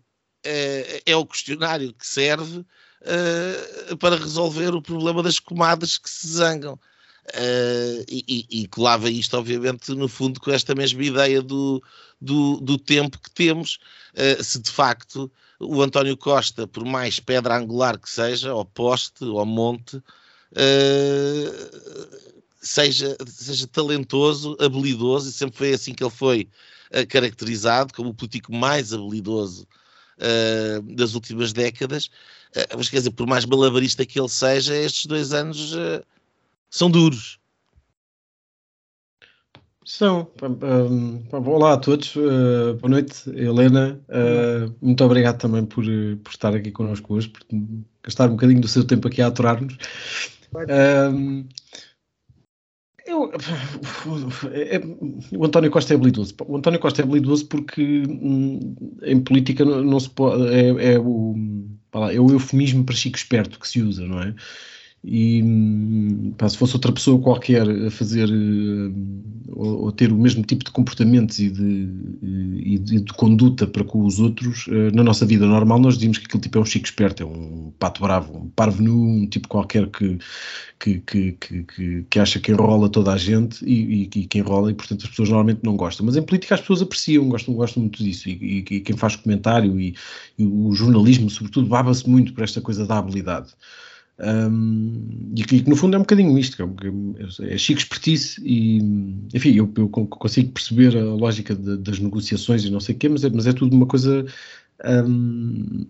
[1.05, 2.65] é o questionário que serve
[3.99, 6.79] para resolver o problema das comadas que se zangam.
[7.29, 11.83] Uh, e, e, colava isto, obviamente, no fundo, com esta mesma ideia do,
[12.21, 13.79] do, do tempo que temos.
[14.15, 19.25] Uh, se de facto o António Costa, por mais pedra angular que seja, ou poste,
[19.25, 20.03] ou monte, uh,
[22.61, 26.49] seja, seja talentoso, habilidoso, e sempre foi assim que ele foi
[27.09, 29.65] caracterizado como o político mais habilidoso
[30.97, 32.11] das últimas décadas.
[32.77, 35.75] Mas quer dizer, por mais malabarista que ele seja, estes dois anos
[36.71, 37.41] são duros.
[39.85, 40.31] São.
[40.41, 44.01] Um, olá a todos, uh, boa noite, Helena.
[44.09, 45.85] Uh, muito obrigado também por,
[46.23, 47.41] por estar aqui connosco hoje, por
[48.01, 49.77] gastar um bocadinho do seu tempo aqui a aturar-nos.
[50.55, 51.45] Um,
[53.05, 53.33] eu,
[54.53, 54.81] é,
[55.37, 56.35] o António Costa é habilidoso.
[56.47, 60.47] O António Costa é habilidoso porque hum, em política não, não se pode.
[60.55, 61.35] É, é, o,
[61.93, 64.35] é o eufemismo para chico esperto que se usa, não é?
[65.03, 65.43] E
[66.37, 68.95] pá, se fosse outra pessoa qualquer a fazer uh,
[69.49, 71.89] ou, ou, ter o mesmo tipo de comportamentos e de,
[72.23, 76.19] e de, de conduta para com os outros, uh, na nossa vida normal, nós dizemos
[76.19, 79.27] que aquele tipo é um chico esperto, é um pato bravo, um parvo nu, um
[79.27, 80.19] tipo qualquer que,
[80.79, 84.71] que, que, que, que acha que enrola toda a gente e, e, e, que enrola,
[84.71, 86.05] e portanto as pessoas normalmente não gostam.
[86.05, 89.81] Mas em política as pessoas apreciam, gostam, gostam muito disso, e, e quem faz comentário
[89.81, 89.95] e,
[90.39, 93.49] o jornalismo, sobretudo, baba-se muito por esta coisa da habilidade.
[94.23, 98.79] Um, e que no fundo é um bocadinho isto, é, é chico expertise e,
[99.33, 103.09] enfim, eu, eu consigo perceber a lógica de, das negociações e não sei o quê,
[103.09, 104.27] mas é, mas é tudo uma coisa
[104.85, 105.87] um,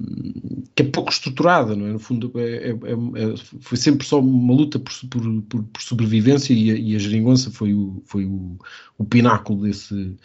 [0.74, 1.92] que é pouco estruturada, não é?
[1.92, 6.52] No fundo, é, é, é, foi sempre só uma luta por, por, por, por sobrevivência
[6.52, 8.56] e a, e a geringonça foi o, foi o,
[8.96, 10.16] o pináculo desse,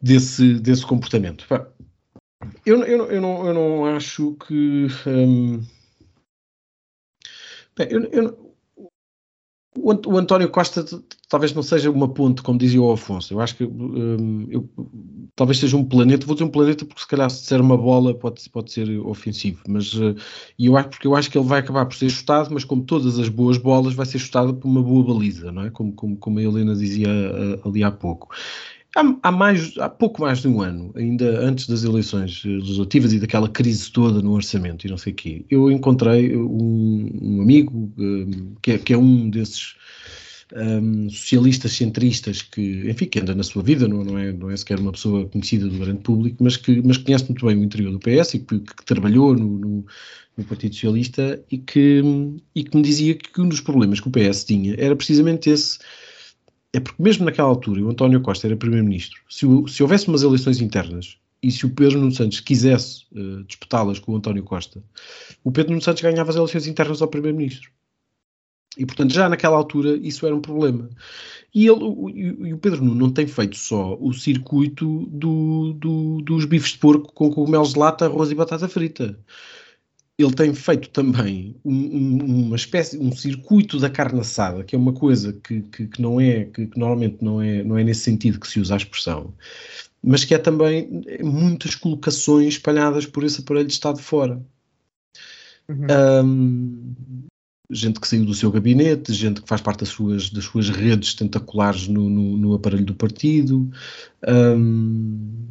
[0.00, 1.46] desse, desse comportamento.
[2.64, 4.86] Eu, eu, eu, não, eu não acho que.
[5.06, 5.60] Um,
[7.76, 8.52] Bem, eu, eu,
[9.74, 10.84] O, António Costa
[11.28, 13.32] talvez não seja uma ponte, como dizia o Afonso.
[13.32, 14.68] Eu acho que um, eu,
[15.34, 16.26] talvez seja um planeta.
[16.26, 19.62] Vou dizer um planeta porque se calhar se ser uma bola pode, pode ser ofensivo.
[19.66, 20.14] Mas uh,
[20.58, 23.18] eu acho, porque eu acho que ele vai acabar por ser chutado, mas como todas
[23.18, 25.70] as boas bolas, vai ser chutado por uma boa baliza, não é?
[25.70, 28.28] Como, como, como a Helena dizia uh, ali há pouco.
[28.94, 33.18] Há, há, mais, há pouco mais de um ano, ainda antes das eleições legislativas e
[33.18, 37.90] daquela crise toda no orçamento e não sei o quê, eu encontrei um, um amigo
[37.96, 39.76] um, que, é, que, é, um desses
[40.54, 44.56] um, socialistas centristas que, enfim, que anda na sua vida, não, não, é, não é
[44.56, 47.92] sequer uma pessoa conhecida do grande público, mas que, mas conhece muito bem o interior
[47.92, 49.86] do PS e que, que trabalhou no, no,
[50.36, 52.02] no, Partido Socialista e que,
[52.54, 55.78] e que me dizia que um dos problemas que o PS tinha era precisamente esse
[56.72, 60.60] é porque mesmo naquela altura o António Costa era primeiro-ministro, se, se, houvesse umas eleições
[60.60, 64.82] internas e se o Pedro Nuno Santos quisesse uh, disputá-las com o António Costa,
[65.44, 67.70] o Pedro Nuno Santos ganhava as eleições internas ao primeiro-ministro.
[68.78, 70.88] E, portanto, já naquela altura isso era um problema.
[71.54, 76.22] E, ele, o, e o Pedro Nuno não tem feito só o circuito do, do,
[76.22, 79.18] dos bifes de porco com cogumelos de lata, arroz e batata frita
[80.18, 84.78] ele tem feito também um, um, uma espécie, um circuito da carne assada, que é
[84.78, 88.02] uma coisa que, que, que não é, que, que, normalmente não é, não é nesse
[88.02, 89.34] sentido que se usa a expressão,
[90.02, 94.40] mas que é também muitas colocações espalhadas por esse aparelho de Estado fora.
[95.68, 95.86] Uhum.
[96.24, 96.94] Um,
[97.70, 101.14] gente que saiu do seu gabinete, gente que faz parte das suas, das suas redes
[101.14, 103.70] tentaculares no, no, no aparelho do partido.
[104.28, 105.41] Um,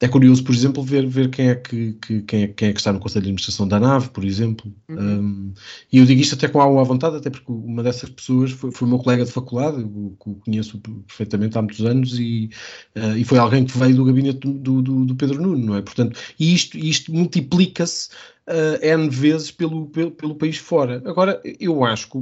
[0.00, 2.78] é curioso, por exemplo, ver, ver quem, é que, que quem, é, quem é que
[2.78, 4.72] está no Conselho de Administração da nave, por exemplo.
[4.88, 4.96] Uhum.
[4.96, 5.54] Um,
[5.92, 8.86] e eu digo isto até com alguma vontade, até porque uma dessas pessoas foi, foi
[8.86, 12.48] o meu colega de faculdade, eu, eu conheço perfeitamente há muitos anos, e,
[12.96, 15.82] uh, e foi alguém que veio do gabinete do, do, do Pedro Nuno, não é?
[15.82, 18.10] Portanto, e isto, isto multiplica-se
[18.46, 21.02] uh, N vezes pelo, pelo, pelo, país fora.
[21.06, 22.18] Agora, eu acho que,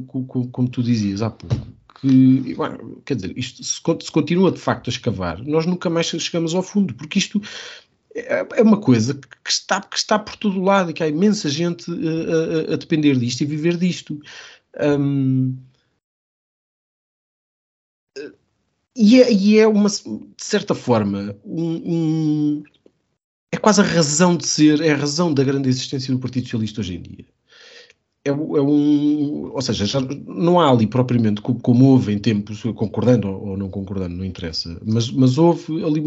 [0.50, 1.66] como tu dizias há pouco,
[2.00, 6.06] que, bueno, quer dizer, isto se, se, continua de facto a escavar, nós nunca mais
[6.06, 7.40] chegamos ao fundo, porque isto
[8.14, 11.48] é, é uma coisa que está, que está por todo lado e que há imensa
[11.48, 14.20] gente a, a, a depender disto e viver disto.
[14.80, 15.56] Um,
[18.94, 22.64] e, é, e é uma, de certa forma, um, um,
[23.52, 26.80] é quase a razão de ser, é a razão da grande existência do Partido Socialista
[26.80, 27.35] hoje em dia
[28.28, 29.50] é, um.
[29.52, 33.68] Ou seja, já não há ali propriamente, como, como houve em tempos, concordando ou não
[33.68, 36.00] concordando, não interessa, mas, mas houve ali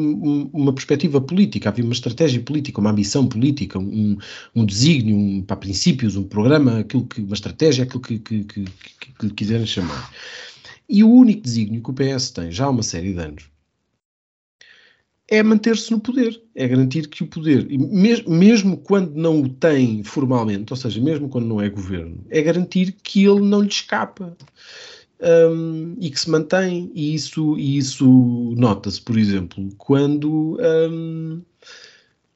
[0.54, 4.18] uma perspectiva política, havia uma estratégia política, uma ambição política, um,
[4.56, 8.66] um desígnio, um, para princípios, um programa, aquilo que, uma estratégia, aquilo que, que, que,
[9.20, 10.12] que lhe quiserem chamar.
[10.88, 13.59] E o único desígnio que o PS tem já há uma série de anos
[15.30, 17.68] é manter-se no poder, é garantir que o poder,
[18.28, 22.96] mesmo, quando não o tem formalmente, ou seja, mesmo quando não é governo, é garantir
[23.04, 24.36] que ele não lhe escapa.
[25.22, 31.42] Um, e que se mantém, e isso, e isso nota-se, por exemplo, quando, um,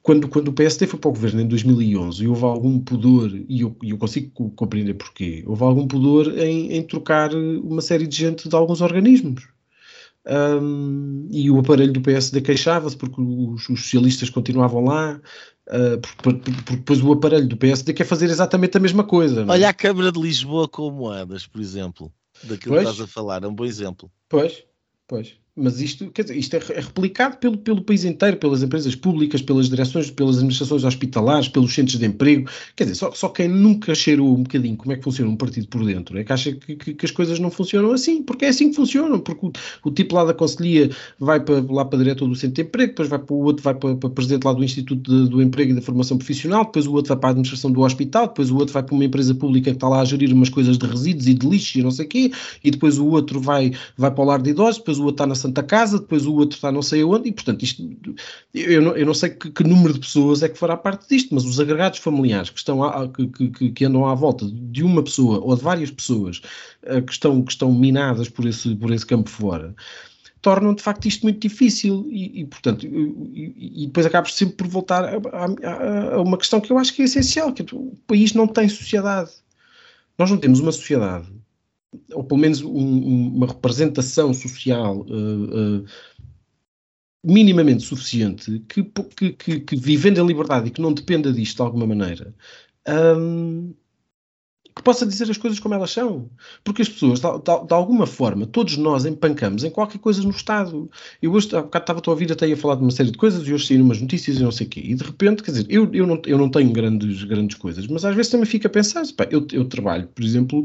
[0.02, 3.62] quando, quando o PSD foi para o governo em 2011 e houve algum pudor, e
[3.62, 8.50] eu, eu consigo compreender porquê, houve algum pudor em, em trocar uma série de gente
[8.50, 9.53] de alguns organismos.
[10.26, 15.20] Um, e o aparelho do PSD queixava-se porque os, os, socialistas continuavam lá,
[15.68, 19.42] uh, porque, porque, depois o aparelho do PSD quer fazer exatamente a mesma coisa.
[19.42, 19.44] É?
[19.46, 22.10] Olha a Câmara de Lisboa como andas, por exemplo,
[22.42, 24.10] daquilo pois, que estás a falar, é um bom exemplo.
[24.28, 24.64] Pois,
[25.06, 25.36] pois.
[25.56, 29.40] Mas isto, quer dizer, isto é, é replicado pelo, pelo país inteiro, pelas empresas públicas,
[29.40, 32.50] pelas direções, pelas administrações hospitalares, pelos centros de emprego.
[32.74, 35.68] Quer dizer, só, só quem nunca cheirou um bocadinho como é que funciona um partido
[35.68, 38.48] por dentro é que acha que, que, que as coisas não funcionam assim, porque é
[38.48, 39.20] assim que funcionam.
[39.20, 39.52] Porque o,
[39.84, 40.90] o tipo lá da Conselhia
[41.20, 43.74] vai para, lá para diretor do centro de emprego, depois vai para o outro, vai
[43.76, 46.92] para, para presidente lá do Instituto de, do Emprego e da Formação Profissional, depois o
[46.94, 49.70] outro vai para a administração do hospital, depois o outro vai para uma empresa pública
[49.70, 52.06] que está lá a gerir umas coisas de resíduos e de lixo e não sei
[52.06, 52.32] o quê,
[52.64, 55.26] e depois o outro vai, vai para o lar de idosos, depois o outro está
[55.26, 57.86] na Santa Casa, depois o outro está não sei aonde, e portanto isto,
[58.54, 61.34] eu não, eu não sei que, que, número de pessoas é que fará parte disto,
[61.34, 65.02] mas os agregados familiares que, estão a, que, que, que, andam à volta de uma
[65.02, 66.40] pessoa ou de várias pessoas
[66.84, 69.74] uh, que, estão, que estão minadas por esse, por esse campo fora,
[70.40, 74.66] tornam de facto isto muito difícil e, e portanto, e, e, depois acabas sempre por
[74.66, 77.92] voltar a, a, a, uma questão que eu acho que é essencial, que é, o
[78.06, 79.30] país não tem sociedade.
[80.16, 81.26] Nós não temos uma sociedade
[82.12, 85.84] ou pelo menos um, uma representação social uh, uh,
[87.24, 88.82] minimamente suficiente que,
[89.16, 92.34] que, que, que, vivendo em liberdade e que não dependa disto de alguma maneira,
[93.16, 93.74] um,
[94.74, 96.28] que possa dizer as coisas como elas são.
[96.64, 100.30] Porque as pessoas, de, de, de, alguma forma, todos nós empancamos em qualquer coisa no
[100.30, 100.90] Estado.
[101.22, 103.46] Eu hoje, há bocado estava a ouvir até a falar de uma série de coisas
[103.46, 104.82] e hoje saíram umas notícias e não sei o quê.
[104.84, 108.04] E de repente, quer dizer, eu, eu, não, eu não tenho grandes, grandes coisas, mas
[108.04, 110.64] às vezes também fico a pensar, pá, eu, eu trabalho, por exemplo,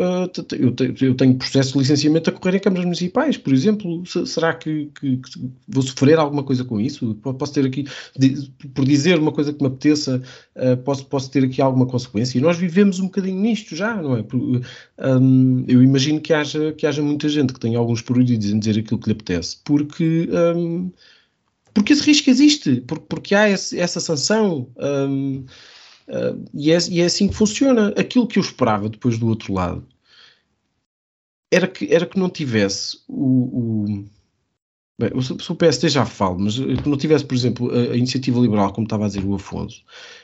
[0.00, 4.02] eu, eu, tenho processo de licenciamento a correr em câmaras municipais, por exemplo.
[4.26, 7.14] será que, que, que, vou sofrer alguma coisa com isso?
[7.16, 7.84] Posso ter aqui,
[8.74, 10.22] por dizer uma coisa que me apeteça,
[10.56, 12.38] uh, posso, posso ter aqui alguma consequência?
[12.38, 14.24] E nós vivemos um bocadinho nisto já, não é?
[14.98, 18.80] Um, eu imagino que haja, que haja muita gente que tenha alguns pruridos em dizer
[18.80, 20.28] aquilo que lhe apetece, porque.
[20.56, 20.90] Um,
[21.72, 24.66] porque esse risco existe, porque, há essa sanção.
[26.54, 27.88] E, é, e, é, assim que funciona.
[27.96, 29.86] Aquilo que eu esperava depois do outro lado
[31.52, 33.24] era que, era que não tivesse o.
[33.88, 34.04] o
[34.98, 38.72] bem, o PSD já falo, mas que não tivesse, por exemplo, a, a, iniciativa liberal,
[38.72, 39.82] como estava a dizer o Afonso,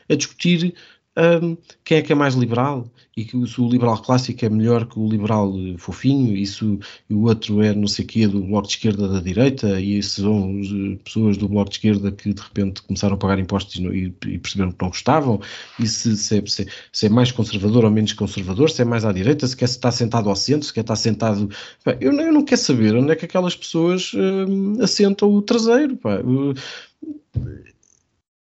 [0.08, 0.74] a discutir
[1.16, 2.90] um, quem é que é mais liberal?
[3.16, 6.62] E que se o liberal clássico é melhor que o liberal eh, fofinho e se
[6.62, 9.80] o, e o outro é não sei o quê do bloco de esquerda da direita
[9.80, 13.38] e esses são eh, pessoas do bloco de esquerda que de repente começaram a pagar
[13.38, 15.40] impostos e, e perceberam que não gostavam?
[15.80, 19.06] E se, se, é, se, se, é mais conservador ou menos conservador, se é mais
[19.06, 21.48] à direita, se quer estar sentado ao centro, se quer estar sentado...
[21.82, 25.96] Pá, eu, eu, não quero saber onde é que aquelas pessoas hum, assentam o traseiro.
[25.96, 26.20] Pá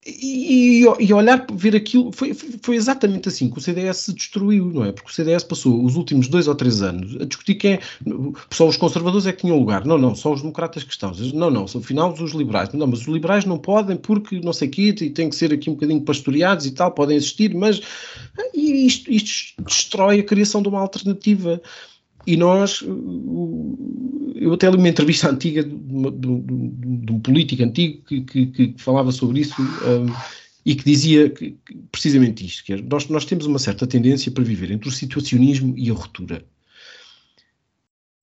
[0.07, 4.85] e, e, olhar, ver aquilo, foi, foi exatamente assim que o CDS se destruiu, não
[4.85, 4.93] é?
[4.93, 7.81] Porque o CDS passou os últimos dois ou três anos a discutir quem é,
[8.51, 9.85] só os conservadores é que tinham lugar.
[9.85, 11.13] Não, não, só os democratas que estão.
[11.35, 12.73] Não, não, afinal os liberais.
[12.73, 15.53] Não, mas os liberais não podem porque não sei o quê, e têm que ser
[15.53, 17.81] aqui um bocadinho pastoreados e tal, podem existir, mas
[18.55, 21.61] e isto, isto destrói a criação de uma alternativa.
[22.27, 22.83] E nós,
[24.35, 28.47] eu até li uma entrevista antiga de, de, de, de um político antigo que, que,
[28.47, 30.13] que falava sobre isso um,
[30.65, 31.57] e que dizia que,
[31.93, 35.73] precisamente isto, que é, nós, nós temos uma certa tendência para viver entre o situacionismo
[35.79, 36.45] e a ruptura.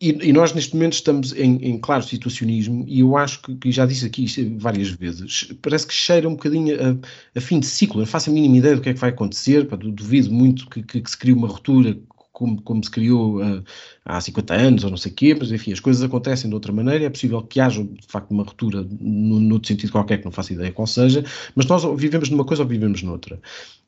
[0.01, 3.71] E, e, nós neste momento estamos em, em, claro situacionismo e eu acho que, que,
[3.71, 4.27] já disse aqui
[4.57, 8.33] várias vezes, parece que cheira um bocadinho a, a, fim de ciclo, não faço a
[8.33, 11.17] mínima ideia do que é que vai acontecer, pá, duvido muito que, que, que, se
[11.17, 11.97] crie uma ruptura
[12.33, 13.63] como, como se criou uh,
[14.03, 16.73] há 50 anos ou não sei o quê, mas enfim, as coisas acontecem de outra
[16.73, 20.31] maneira, é possível que haja de facto uma ruptura no, no sentido qualquer que não
[20.31, 21.23] faço ideia qual seja,
[21.55, 23.39] mas nós vivemos numa coisa ou vivemos noutra.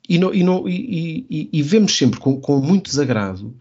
[0.07, 3.57] E, no, e, no, e, e, e vemos sempre com, com muito desagrado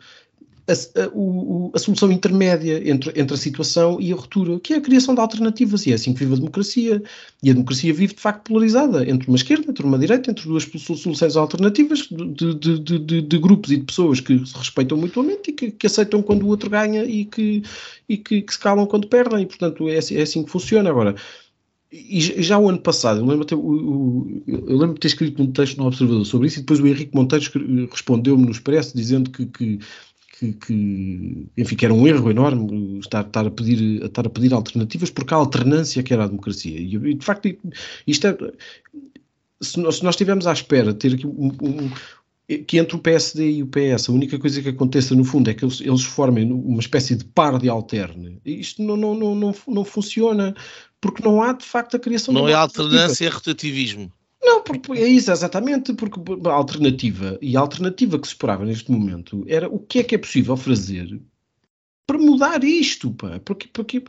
[0.66, 4.76] a, a, o, a, solução intermédia entre, entre a situação e a ruptura, que é
[4.76, 7.02] a criação de alternativas, e é assim que vive a democracia.
[7.42, 10.64] E a democracia vive, de facto, polarizada entre uma esquerda, entre uma direita, entre duas
[10.64, 15.52] soluções alternativas de, de, de, de grupos e de pessoas que se respeitam mutuamente e
[15.52, 17.62] que, que aceitam quando o outro ganha e que,
[18.08, 20.88] e que, que se calam quando perdem, e, portanto, é, é assim que funciona.
[20.88, 21.14] Agora,
[21.92, 23.46] e já o ano passado, eu lembro,
[24.48, 27.14] eu lembro de ter escrito um texto no Observador sobre isso, e depois o Henrique
[27.14, 27.44] Monteiro
[27.88, 29.78] respondeu-me no Expresso dizendo que, que,
[30.39, 34.53] que, que, enfim, que era um erro enorme estar, estar, a pedir, estar a pedir
[34.53, 36.78] alternativas, porque a alternância que era a democracia.
[36.78, 37.49] E, de facto,
[38.07, 38.37] isto é.
[39.61, 41.91] Se nós, se nós estivermos à espera de ter aqui um, um,
[42.66, 45.55] que entre o PSD e o PS a única coisa que aconteça no fundo é
[45.55, 48.41] que eles, eles formem uma espécie de par de alterne.
[48.45, 50.55] Isto não, não, não, não, não funciona
[51.01, 54.12] porque não há de facto a criação não de Não é alternância, é rotativismo.
[54.45, 58.92] Não, porque é isso, exatamente, porque a alternativa, e a alternativa que se esperava neste
[58.92, 61.18] momento era o que é que é possível fazer
[62.07, 64.05] para mudar isto, pá, porque, porque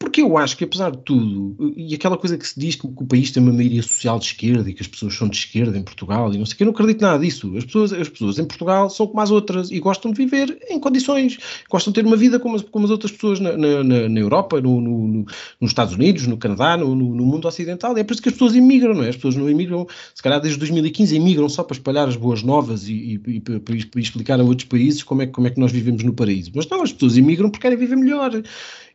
[0.00, 3.06] porque eu acho que, apesar de tudo, e aquela coisa que se diz que, o
[3.06, 5.82] país tem uma maioria social de esquerda e que as pessoas são de esquerda em
[5.82, 7.54] Portugal e não sei o que, eu não acredito nada disso.
[7.54, 10.80] As pessoas, as pessoas em Portugal são como as outras e gostam de viver em
[10.80, 11.36] condições,
[11.68, 14.58] gostam de ter uma vida como as, como as outras pessoas na, na, na Europa,
[14.58, 15.26] no, no, no,
[15.60, 17.94] nos Estados Unidos, no Canadá, no, no, mundo ocidental.
[17.98, 19.10] É por isso que as pessoas imigram, não é?
[19.10, 22.88] As pessoas não imigram, se calhar desde 2015 imigram só para espalhar as boas novas
[22.88, 25.70] e, e, e para, para, explicar a outros países como é, como é que nós
[25.70, 26.50] vivemos no paraíso.
[26.54, 28.32] Mas não, as pessoas imigram porque querem viver melhor.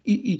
[0.03, 0.39] e, e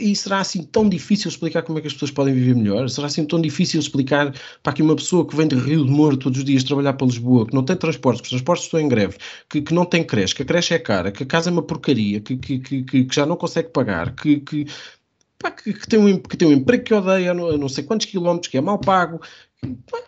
[0.00, 2.88] e será assim tão difícil explicar como é que as pessoas podem viver melhor?
[2.90, 6.16] Será assim tão difícil explicar para que uma pessoa que vem de Rio de Moro
[6.16, 8.88] todos os dias trabalhar para Lisboa, que não tem transportes, que os transportes estão em
[8.88, 9.16] greve,
[9.48, 11.62] que, que não tem creche, que a creche é cara, que a casa é uma
[11.62, 16.18] porcaria, que, que, que, que já não consegue pagar, que, que, que, que, tem um,
[16.18, 19.20] que tem um emprego que odeia, não, não sei quantos quilómetros, que é mal pago,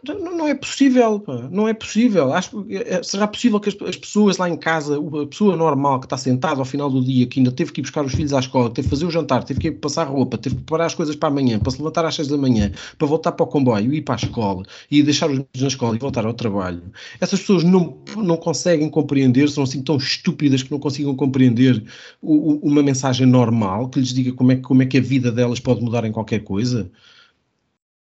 [0.05, 2.33] não é possível, não é possível.
[2.33, 6.01] Acho, é, é, será possível que as, as, pessoas lá em casa, a pessoa normal
[6.01, 8.33] que está sentada ao final do dia, que ainda teve que ir buscar os filhos
[8.33, 10.87] à escola, teve que fazer o jantar, teve que ir passar roupa, teve que preparar
[10.87, 13.47] as coisas para amanhã, para se levantar às seis da manhã, para voltar para o
[13.47, 16.83] comboio, ir para a escola e deixar os filhos na escola e voltar ao trabalho.
[17.21, 21.83] Essas pessoas não, não conseguem compreender, são assim tão estúpidas que não consigam compreender
[22.21, 25.33] o, o, uma mensagem normal que lhes diga como é, como é que a vida
[25.33, 26.91] delas pode mudar em qualquer coisa.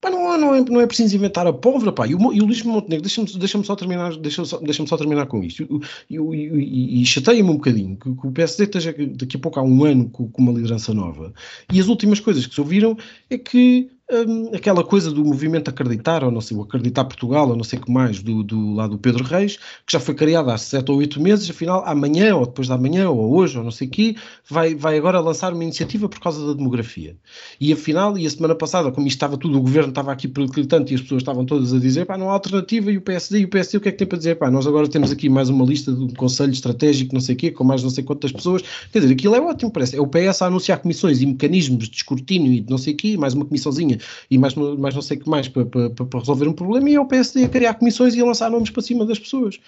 [0.02, 2.08] Pá, não, não, é, não é preciso inventar a pólvora, pá.
[2.08, 5.26] E o, e o Luís Montenegro, deixa-me deixa só terminar, deixa só, deixa só terminar
[5.26, 5.80] com isto.
[6.10, 9.60] E, e, e, e chateia-me um bocadinho que, que, o PSD esteja daqui a pouco
[9.60, 11.32] há um ano com, com, uma liderança nova.
[11.72, 12.98] E as últimas coisas que se ouviram
[13.30, 17.56] é que um, aquela coisa do movimento Acreditar, ou não sei, o Acreditar Portugal, ou
[17.56, 20.58] não sei o que mais, do, do do Pedro Reis, que já foi criado há
[20.58, 23.86] sete ou oito meses, afinal, amanhã, ou depois da manhã, ou hoje, ou não sei
[23.88, 24.16] o quê,
[24.48, 27.16] vai, vai agora lançar uma iniciativa por causa da demografia.
[27.60, 30.92] E afinal, e a semana passada, como isto estava tudo, o governo estava aqui periclitante
[30.92, 33.44] e as pessoas estavam todas a dizer, pá, não há alternativa, e o PSD, e
[33.44, 34.34] o PSD, o que é que tem para dizer?
[34.36, 37.38] Pá, nós agora temos aqui mais uma lista de um conselho estratégico, não sei o
[37.38, 38.62] quê, com mais não sei quantas pessoas.
[38.92, 39.96] Quer dizer, aquilo é ótimo, parece.
[39.96, 42.96] É o PS a anunciar comissões e mecanismos de escrutínio e de não sei o
[42.96, 43.98] quê, mais uma comissãozinha
[44.30, 46.94] e mais, mais não sei o que mais para, para, para, resolver um problema, e
[46.94, 49.58] é o PSD a criar comissões e a lançar nomes para cima das pessoas.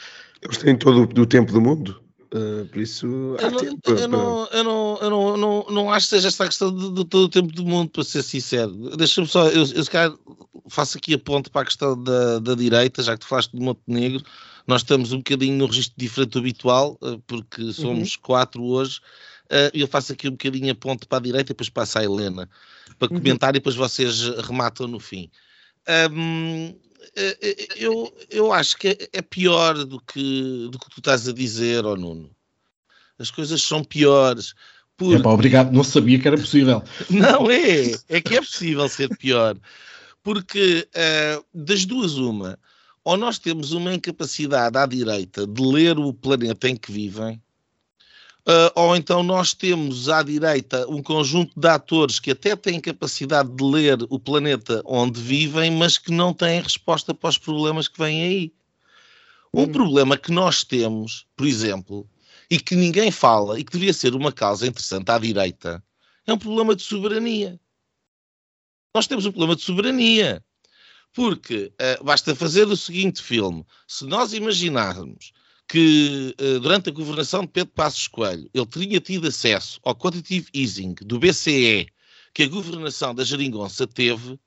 [0.43, 2.05] Eles têm todo o tempo do mundo.
[2.35, 6.09] Uh, por isso, eu não, tempo, eu, não, eu, não, eu não, não, não acho
[6.09, 8.72] que seja esta questão de, de, todo o tempo do mundo, para ser sincero.
[8.97, 10.12] Deixa-me só, eu, eu se calhar
[10.68, 13.61] faço aqui a ponte para a questão da, da direita, já que tu falaste de
[13.61, 14.20] Montenegro,
[14.66, 18.22] nós estamos um bocadinho no registro diferente do habitual, uh, porque somos uhum.
[18.22, 18.99] quatro hoje,
[19.53, 22.05] uh, eu faço aqui um bocadinho a ponte para a direita e depois passo à
[22.05, 22.51] Helena
[22.99, 23.18] para uhum.
[23.18, 25.30] comentar e depois vocês rematam no fim.
[26.12, 26.74] Um,
[27.76, 31.84] eu, eu acho que é, é pior do que, do que tu estás a dizer,
[31.84, 32.30] oh Nuno.
[33.18, 34.55] As coisas são piores.
[34.97, 35.16] Porque...
[35.16, 36.82] Epá, obrigado, não sabia que era possível.
[37.11, 39.57] não é, é que é possível ser pior.
[40.22, 42.59] Porque uh, das duas, uma,
[43.05, 47.40] ou nós temos uma incapacidade à direita de ler o planeta em que vivem,
[48.47, 53.51] Uh, ou então nós temos à direita um conjunto de atores que até têm capacidade
[53.51, 57.99] de ler o planeta onde vivem, mas que não têm resposta para os problemas que
[57.99, 58.55] vêm aí.
[59.53, 59.72] Um hum.
[59.72, 62.07] problema que nós temos, por exemplo,
[62.51, 65.82] e que ninguém fala e que devia ser uma causa interessante à direita,
[66.26, 67.59] é um problema de soberania.
[68.95, 70.45] Nós temos um problema de soberania.
[71.14, 75.32] Porque uh, basta fazer o seguinte filme: se nós imaginarmos
[75.68, 80.48] que uh, durante a governação de Pedro Passos Coelho ele teria tido acesso ao quantitative
[80.54, 81.88] easing do BCE
[82.34, 84.38] que a governação da Jeringonça teve,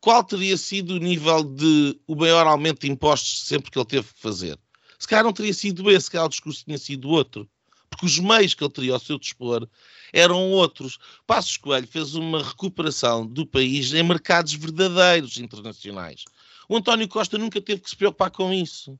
[0.00, 4.12] qual teria sido o nível de o maior aumento de impostos sempre que ele teve
[4.12, 4.58] que fazer?
[4.98, 7.48] Se calhar não teria sido esse, se calhar o discurso tinha sido outro.
[7.90, 9.68] Porque os meios que ele teria ao seu dispor
[10.12, 10.98] eram outros.
[11.26, 16.24] Passos Coelho fez uma recuperação do país em mercados verdadeiros internacionais.
[16.68, 18.98] O António Costa nunca teve que se preocupar com isso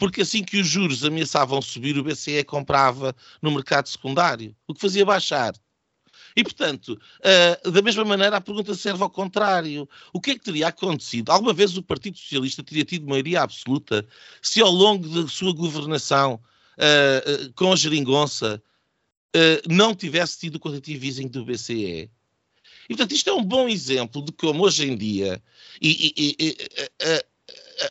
[0.00, 4.80] porque assim que os juros ameaçavam subir, o BCE comprava no mercado secundário, o que
[4.80, 5.52] fazia baixar.
[6.34, 6.98] E, portanto,
[7.64, 9.86] uh, da mesma maneira, a pergunta serve ao contrário.
[10.10, 11.30] O que é que teria acontecido?
[11.30, 14.06] Alguma vez o Partido Socialista teria tido maioria absoluta
[14.40, 16.40] se ao longo da sua governação
[16.78, 18.62] uh, uh, com a geringonça
[19.68, 22.10] não tivesse tido o quantitative easing do BCE?
[22.88, 25.40] E, portanto, isto é um bom exemplo de como hoje em dia
[25.80, 26.56] e, e, e,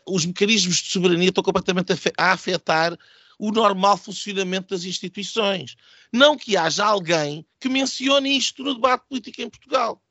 [0.05, 2.97] os mecanismos de soberania estão completamente a afetar
[3.37, 5.75] o normal funcionamento das instituições.
[6.11, 10.03] Não que haja alguém que mencione isto no debate político em Portugal.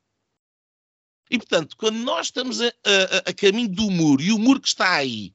[1.31, 4.69] E, portanto, quando nós estamos a, a, a, caminho do muro, e o muro que
[4.69, 5.35] está aí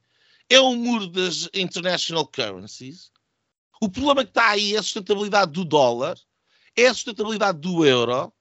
[0.50, 3.12] é o muro das international currencies,
[3.80, 6.18] o problema que está aí é a sustentabilidade do dólar,
[6.76, 8.34] é a sustentabilidade do euro.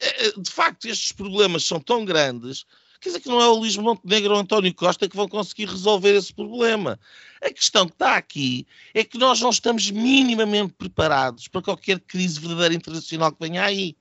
[0.00, 2.64] É, é, de facto, estes problemas são tão grandes
[3.00, 6.16] Quer dizer que não é o Luís Montenegro ou António Costa que vão conseguir resolver
[6.16, 6.98] esse problema.
[7.40, 12.40] A questão que está aqui é que nós não estamos minimamente preparados para qualquer crise
[12.40, 13.96] verdadeira internacional que venha aí.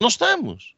[0.00, 0.74] Não estamos.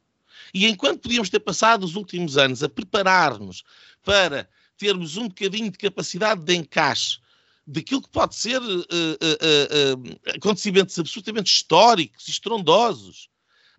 [0.53, 3.65] E enquanto podíamos ter passado os últimos anos a preparar-nos
[4.05, 7.19] para termos um bocadinho de capacidade de encaixe
[7.67, 13.29] daquilo que pode ser uh, uh, uh, acontecimentos absolutamente históricos, estrondosos,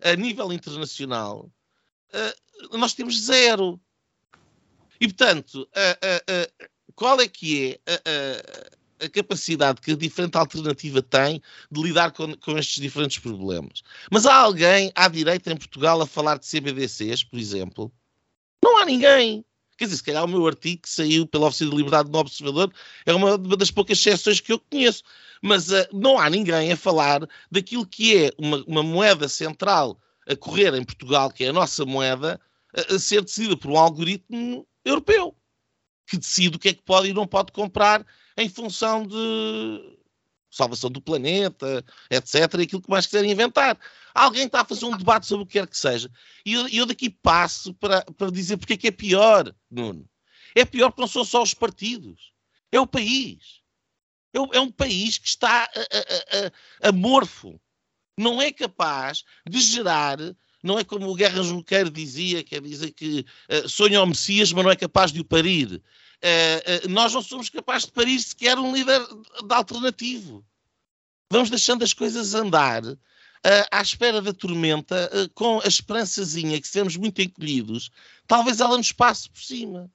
[0.02, 1.50] a nível internacional,
[2.12, 3.80] uh, nós temos zero.
[5.00, 11.42] E, portanto, uh, uh, qual é que é a, capacidade que a diferente alternativa tem
[11.70, 13.82] de lidar com, com, estes diferentes problemas?
[14.10, 17.92] Mas há alguém à direita em Portugal a falar de CBDCs, por exemplo?
[18.62, 19.44] Não há ninguém.
[19.76, 22.72] Quer dizer, se calhar o meu artigo que saiu pela Oficina de Liberdade no Observador
[23.04, 25.02] é uma das poucas exceções que eu conheço.
[25.42, 30.36] Mas uh, não há ninguém a falar daquilo que é uma, uma moeda central a
[30.36, 32.40] correr em Portugal, que é a nossa moeda,
[32.74, 35.36] a, a ser decidida por um algoritmo europeu,
[36.06, 38.04] que decide o que é que pode e não pode comprar
[38.36, 39.96] em função de
[40.50, 43.78] salvação do planeta, etc., e aquilo que mais quiserem inventar.
[44.14, 46.10] Alguém está a fazer um debate sobre o que quer que seja.
[46.44, 50.08] E eu, eu daqui passo para, para dizer porque é que é pior, Nuno.
[50.54, 52.32] É pior porque não são só os partidos.
[52.72, 53.60] É o país.
[54.32, 55.68] É, é um país que está
[56.82, 57.60] amorfo
[58.16, 60.18] não é capaz de gerar,
[60.62, 64.64] não é como o Guerra Junqueiro dizia, quer dizer que uh, sonha o Messias, mas
[64.64, 65.74] não é capaz de o parir.
[65.74, 70.44] Uh, uh, nós não somos capazes de parir sequer um líder de alternativo.
[71.30, 72.82] Vamos deixando as coisas andar
[73.70, 77.90] à espera da tormenta, com a esperançazinha que estamos muito encolhidos,
[78.26, 79.88] talvez ela nos passe por cima.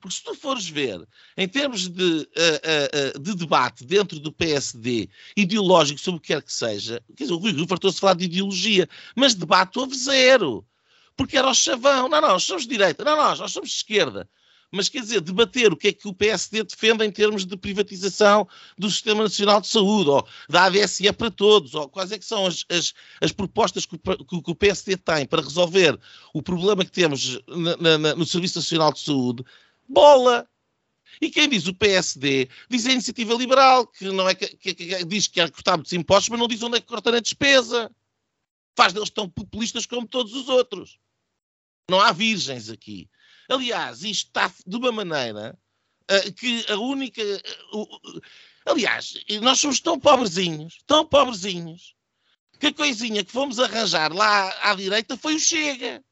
[0.00, 5.08] Porque se tu fores ver, em termos de, uh, uh, de debate dentro do PSD,
[5.36, 8.24] ideológico sobre o que quer que seja, quer dizer, o Rui Rio fartou-se falar de
[8.24, 10.64] ideologia, mas debate houve zero.
[11.16, 12.08] Porque era o chavão.
[12.08, 13.02] Não, não, nós somos direita.
[13.02, 14.28] Não, nós, nós somos esquerda.
[14.70, 18.46] Mas quer dizer, debater o que é que o PSD defende em termos de privatização
[18.76, 22.46] do Sistema Nacional de Saúde, ou da ADSE para todos, ou quais é que são
[22.46, 25.98] as, as, as propostas que o, que o, PSD tem para resolver
[26.34, 29.42] o problema que temos na, na, no Serviço Nacional de Saúde,
[29.88, 30.48] bola.
[31.20, 35.04] E quem diz o PSD diz a iniciativa liberal, que não é que, que, que
[35.04, 37.90] diz que quer cortar muitos impostos, mas não diz onde é que corta na despesa.
[38.76, 40.98] Faz deles tão populistas como todos os outros.
[41.90, 43.08] Não há virgens aqui.
[43.48, 45.58] Aliás, isto está de uma maneira
[46.10, 47.22] uh, que a única.
[47.72, 48.20] Uh, uh,
[48.66, 51.94] aliás, nós somos tão pobrezinhos, tão pobrezinhos,
[52.60, 56.04] que a coisinha que fomos arranjar lá à direita foi o Chega.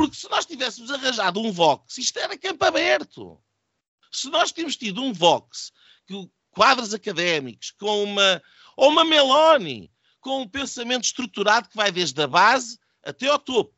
[0.00, 3.38] Porque se nós tivéssemos arranjado um Vox, isto era campo aberto.
[4.10, 5.72] Se nós tínhamos tido um Vox,
[6.06, 8.42] que, quadros académicos, com uma.
[8.78, 13.74] ou uma Meloni, com um pensamento estruturado que vai desde a base até ao topo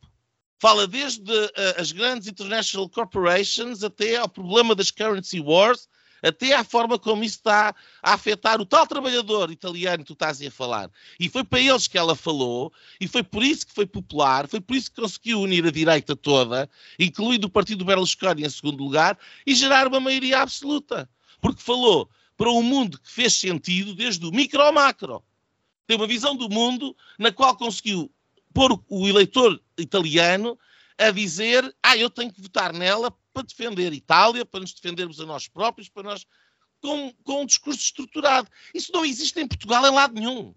[0.61, 5.89] fala desde uh, as grandes international corporations até ao problema das currency wars,
[6.23, 10.41] até à forma como isso está a afetar o tal trabalhador italiano que tu estás
[10.41, 10.91] a falar.
[11.18, 14.61] E foi para eles que ela falou, e foi por isso que foi popular, foi
[14.61, 19.18] por isso que conseguiu unir a direita toda, incluindo o partido Berlusconi em segundo lugar,
[19.47, 21.09] e gerar uma maioria absoluta.
[21.41, 25.23] Porque falou para um mundo que fez sentido desde o micro ao macro.
[25.87, 28.11] Tem uma visão do mundo na qual conseguiu
[28.55, 30.59] pôr o eleitor italiano
[30.99, 35.26] a dizer: ah, eu tenho que votar nela para defender Itália, para nos defendermos a
[35.26, 36.26] nós próprios, para nós.
[36.80, 38.49] Com, com um discurso estruturado.
[38.74, 40.53] Isso não existe em Portugal em lado nenhum.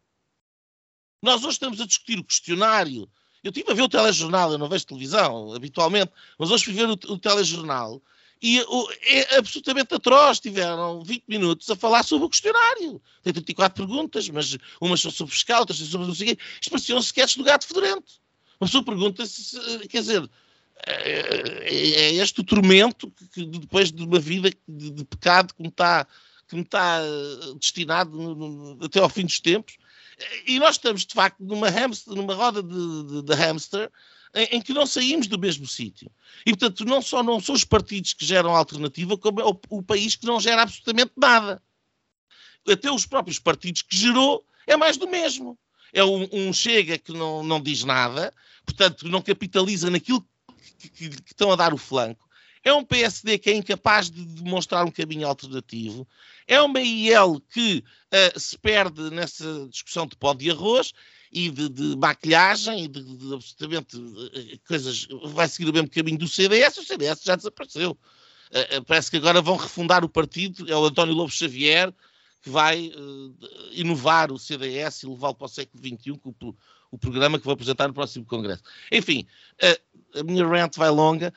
[1.22, 3.08] Nós hoje estamos a discutir o questionário.
[3.44, 6.90] Eu estive a ver o telejornal, eu não vejo televisão habitualmente, mas hoje fui ver
[6.90, 8.02] o, o telejornal
[8.42, 10.40] e o, é absolutamente atroz.
[10.40, 13.02] Tiveram 20 minutos a falar sobre o questionário.
[13.24, 16.38] Tem 34 perguntas, mas umas são sobre fiscal, outras são sobre o quê.
[16.62, 18.25] Isto parecia um sketch do gato fedorento.
[18.60, 20.30] Uma pessoa pergunta-se, quer dizer,
[20.86, 25.70] é, é, é este o tormento que, depois de uma vida de, pecado que me
[25.70, 26.06] está,
[26.48, 29.78] que me está eh, destinado até ao fim dos tempos.
[30.46, 33.92] E nós estamos, de facto, numa, hamster, numa roda de, de, de hamster
[34.34, 36.10] em, em, que não saímos do mesmo sítio.
[36.46, 39.84] E, portanto, não só não são os partidos que geram alternativa, como é o, o
[39.84, 41.62] país que não gera absolutamente nada.
[42.68, 45.58] Até os próprios partidos que gerou é mais do mesmo
[45.96, 48.34] é um, um, Chega que não, não diz nada,
[48.66, 50.24] portanto, não capitaliza naquilo
[50.78, 52.28] que, que, que, estão a dar o flanco.
[52.62, 56.06] É um PSD que é incapaz de demonstrar um caminho alternativo.
[56.46, 57.82] É uma IL que
[58.12, 60.92] uh, se perde nessa discussão de pó de arroz
[61.32, 65.08] e de, de maquilhagem e de, de, absolutamente uh, coisas.
[65.26, 66.78] Vai seguir o mesmo caminho do CDS.
[66.78, 67.92] O CDS já desapareceu.
[67.92, 70.70] Uh, parece que agora vão refundar o partido.
[70.70, 71.94] É o António Lobo Xavier
[72.46, 73.36] que vai uh,
[73.72, 76.56] inovar o CDS e levá-lo para o século XXI com o,
[76.92, 78.62] o, programa que vou apresentar no próximo Congresso.
[78.92, 79.26] Enfim,
[79.64, 81.34] uh, a minha rant vai longa.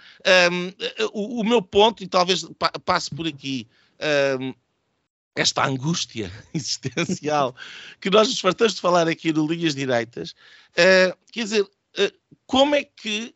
[0.52, 3.66] Um, uh, o, o, meu ponto, e talvez pa passe por aqui,
[4.38, 4.52] um,
[5.34, 7.56] esta angústia existencial
[8.02, 10.34] que nós nos fartamos de falar aqui no Linhas Direitas,
[11.32, 11.66] quer dizer,
[12.46, 13.34] como é que,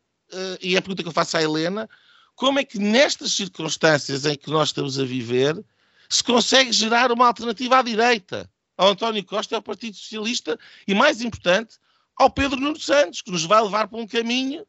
[0.61, 1.89] e é a pergunta que eu faço à Helena,
[2.35, 5.65] como é que nestas circunstâncias em que nós estamos a viver,
[6.13, 11.23] se consegue gerar uma alternativa à direita, ao António Costa ao Partido Socialista, e mais
[11.23, 11.77] importante,
[12.17, 14.67] ao Pedro Nuno Santos, que nos vai levar para um caminho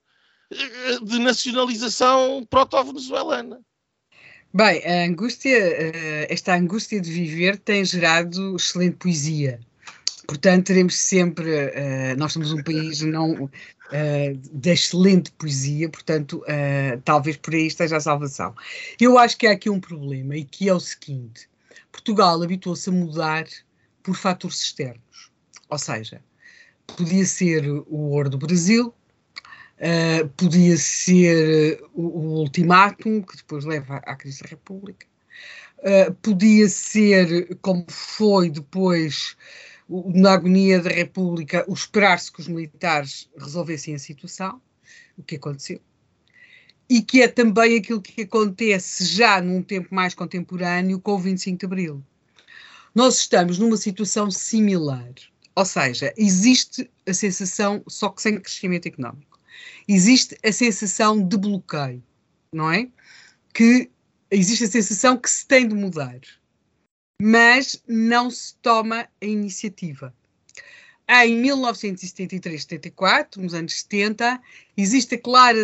[0.49, 3.59] eh, de nacionalização proto-venezuelana.
[4.53, 9.59] Bem, a angústia, eh, esta angústia de viver tem gerado excelente poesia.
[10.25, 11.43] Portanto, teremos sempre.
[11.43, 13.49] Uh, nós somos um país não
[13.93, 18.55] uh, de excelente poesia, portanto, uh, talvez por aí esteja a salvação.
[18.99, 21.47] Eu acho que há aqui um problema e que é o seguinte:
[21.91, 23.45] Portugal habituou-se a mudar
[24.01, 25.31] por fatores externos.
[25.69, 26.21] Ou seja,
[26.87, 28.93] podia ser o ouro do Brasil,
[30.37, 35.07] podia ser o, o ultimátum, que depois leva à crise da República,
[36.21, 39.35] podia ser, como foi depois
[39.89, 44.61] na agonia da República, o esperar-se que os militares resolvessem a situação,
[45.17, 45.81] o que aconteceu,
[46.89, 51.59] e que é também aquilo que acontece já num tempo mais contemporâneo com o 25
[51.59, 52.03] de Abril.
[52.93, 55.13] Nós estamos numa situação similar,
[55.55, 59.39] ou seja, existe a sensação, só que sem crescimento económico,
[59.87, 62.03] existe a sensação de bloqueio,
[62.51, 62.87] não é?
[63.53, 63.89] Que
[64.29, 66.19] existe a sensação que se tem de mudar
[67.21, 70.13] mas não se toma a iniciativa.
[71.07, 74.41] em 1973-74, nos anos 70,
[74.75, 75.63] existe a clara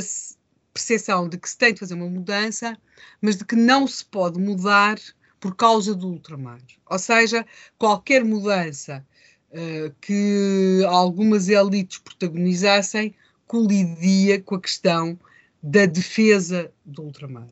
[0.74, 2.78] percepção de que se tem de fazer uma mudança,
[3.22, 4.98] mas de que não se pode mudar
[5.40, 6.62] por causa do ultramar.
[6.86, 7.46] Ou seja,
[7.78, 9.06] qualquer mudança
[9.52, 13.16] uh, que algumas elites protagonizassem
[13.48, 15.20] colidia com a questão
[15.62, 17.48] da defesa do ultramar.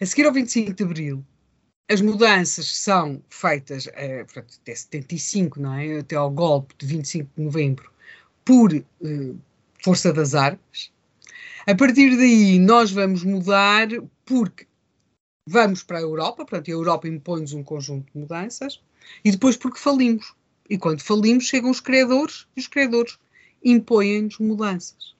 [0.00, 1.24] A seguir ao 25 de Abril,
[1.92, 5.98] as mudanças são feitas eh, até 75, não é?
[5.98, 7.92] Até ao golpe de 25 de novembro,
[8.44, 8.84] por eh,
[9.84, 10.90] força das armas.
[11.66, 13.88] A partir daí, nós vamos mudar
[14.24, 14.66] porque
[15.46, 18.80] vamos para a Europa, portanto, a Europa impõe-nos um conjunto de mudanças,
[19.22, 20.34] e depois porque falimos.
[20.70, 23.18] E quando falimos, chegam os credores, e os credores
[23.62, 25.14] impõem-nos mudanças.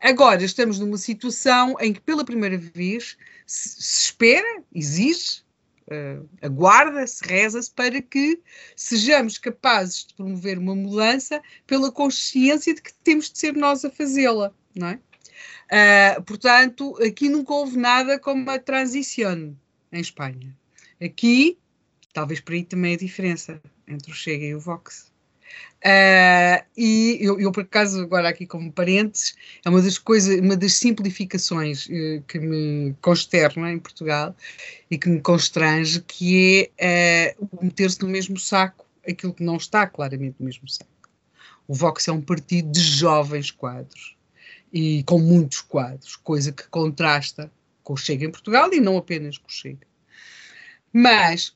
[0.00, 5.42] Agora estamos numa situação em que, pela primeira vez, se espera, exige,
[5.88, 8.40] uh, aguarda-se, reza-se para que
[8.76, 13.90] sejamos capazes de promover uma mudança pela consciência de que temos de ser nós a
[13.90, 15.00] fazê-la, não é?
[15.70, 19.56] Uh, portanto, aqui nunca houve nada como a transição
[19.92, 20.56] em Espanha.
[21.00, 21.58] Aqui,
[22.12, 25.07] talvez por aí também a diferença entre o Chega e o Vox.
[25.78, 30.56] Uh, e eu, eu, por acaso, agora aqui como parênteses, é uma das coisas, uma
[30.56, 34.34] das simplificações uh, que me consterna em Portugal
[34.90, 39.86] e que me constrange, que é uh, meter-se no mesmo saco aquilo que não está
[39.86, 40.90] claramente no mesmo saco.
[41.68, 44.16] O Vox é um partido de jovens quadros
[44.72, 47.50] e com muitos quadros, coisa que contrasta
[47.84, 49.86] com o Chega em Portugal e não apenas com o Chega.
[50.92, 51.54] Mas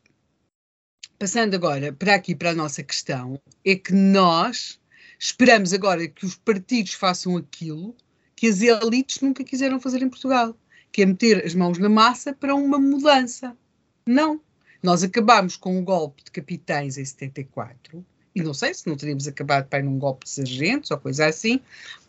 [1.23, 4.81] passando agora para aqui para a nossa questão, é que nós
[5.17, 7.95] esperamos agora que os partidos façam aquilo
[8.35, 10.57] que as elites nunca quiseram fazer em Portugal,
[10.91, 13.57] que é meter as mãos na massa para uma mudança.
[14.05, 14.41] Não.
[14.83, 18.05] Nós acabamos com um golpe de capitães em 74,
[18.35, 21.27] e não sei se não teríamos acabado para ir num golpe de sargentos ou coisa
[21.27, 21.61] assim,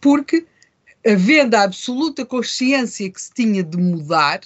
[0.01, 0.47] porque
[1.05, 4.41] havendo a absoluta consciência que se tinha de mudar,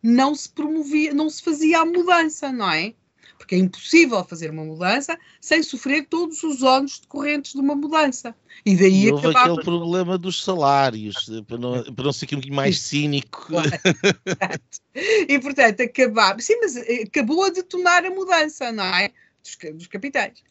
[0.00, 2.94] não se promovia, não se fazia a mudança, não é?
[3.38, 8.34] Porque é impossível fazer uma mudança sem sofrer todos os ónus decorrentes de uma mudança.
[8.64, 9.52] E daí e houve acabava...
[9.52, 13.48] aquele problema dos salários, para não, para não ser aqui um bocadinho mais cínico.
[15.28, 16.40] e portanto, acabar.
[16.40, 19.10] Sim, mas eh, acabou a detonar a mudança, não é?
[19.42, 20.42] Dos, dos capitais.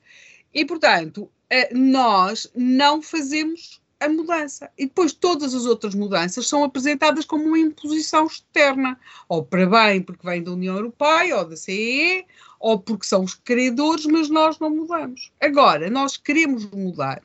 [0.53, 4.69] E portanto, eh, nós não fazemos a mudança.
[4.77, 10.01] E depois todas as outras mudanças são apresentadas como uma imposição externa, ou para bem
[10.01, 12.25] porque vem da União Europeia, ou da CEE,
[12.63, 15.33] ou porque são os credores, mas nós não mudamos.
[15.41, 17.21] Agora, nós queremos mudar.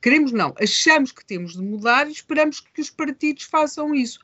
[0.00, 4.18] Queremos não, achamos que temos de mudar e esperamos que os partidos façam isso.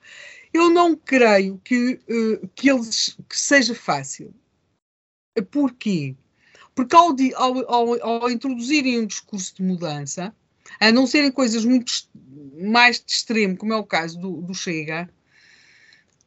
[0.54, 4.32] Eu não creio que, uh, que, eles, que seja fácil.
[5.50, 6.16] Porquê?
[6.74, 7.14] Porque ao,
[7.70, 10.34] ao, ao introduzirem um discurso de mudança,
[10.80, 11.92] a não serem coisas muito
[12.58, 15.10] mais de extremo, como é o caso do, do Chega,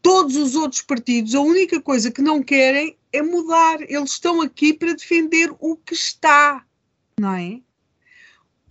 [0.08, 3.82] todos os outros partidos, a única coisa que não querem é mudar.
[3.82, 6.66] Eles estão aqui para defender o que está,
[7.20, 7.60] não é?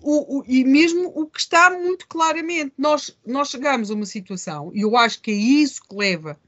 [0.01, 2.73] O, o, e mesmo o que está muito claramente.
[2.79, 6.41] Nós, nós chegamos a uma situação, e eu acho que é isso que leva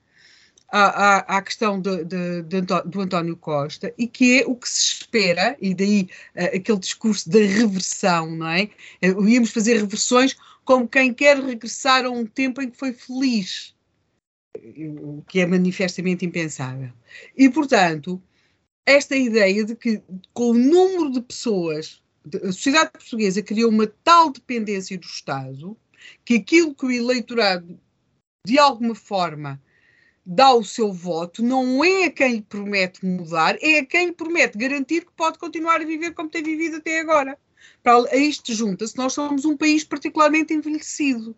[0.70, 5.54] à, questão de, de, de, do António Costa e que é o que se espera,
[5.60, 8.70] e daí uh, aquele discurso da reversão, não é?
[9.04, 10.34] Uh, íamos fazer reversões
[10.64, 13.74] como quem quer regressar a um tempo em que foi feliz,
[14.70, 16.90] o que é manifestamente impensável.
[17.36, 18.22] E, portanto,
[18.86, 20.02] esta ideia de que
[20.32, 22.02] com o número de pessoas,
[22.42, 25.76] a sociedade portuguesa criou uma tal dependência do Estado
[26.24, 27.78] que aquilo que o eleitorado,
[28.46, 29.60] de alguma forma,
[30.24, 34.12] dá o seu voto não é a quem lhe promete mudar, é a quem lhe
[34.12, 37.38] promete garantir que pode continuar a viver como tem vivido até agora.
[37.82, 41.34] Para, a isto junta-se, nós somos um país particularmente envelhecido.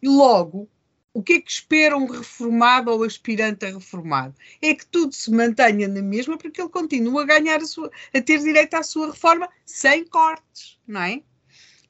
[0.00, 0.68] E logo,
[1.12, 4.34] o que é que espera um reformado ou aspirante a reformado?
[4.62, 8.20] É que tudo se mantenha na mesma porque ele continua a ganhar a, sua, a
[8.20, 11.22] ter direito à sua reforma sem cortes, não é?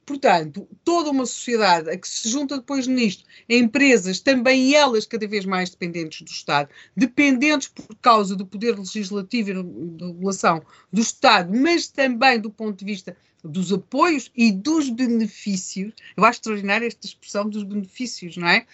[0.09, 5.45] Portanto, toda uma sociedade a que se junta depois nisto, empresas, também elas cada vez
[5.45, 6.67] mais dependentes do Estado,
[6.97, 12.79] dependentes por causa do poder legislativo e da regulação do Estado, mas também do ponto
[12.79, 15.93] de vista dos apoios e dos benefícios.
[16.17, 18.65] Eu acho extraordinária esta expressão dos benefícios, não é?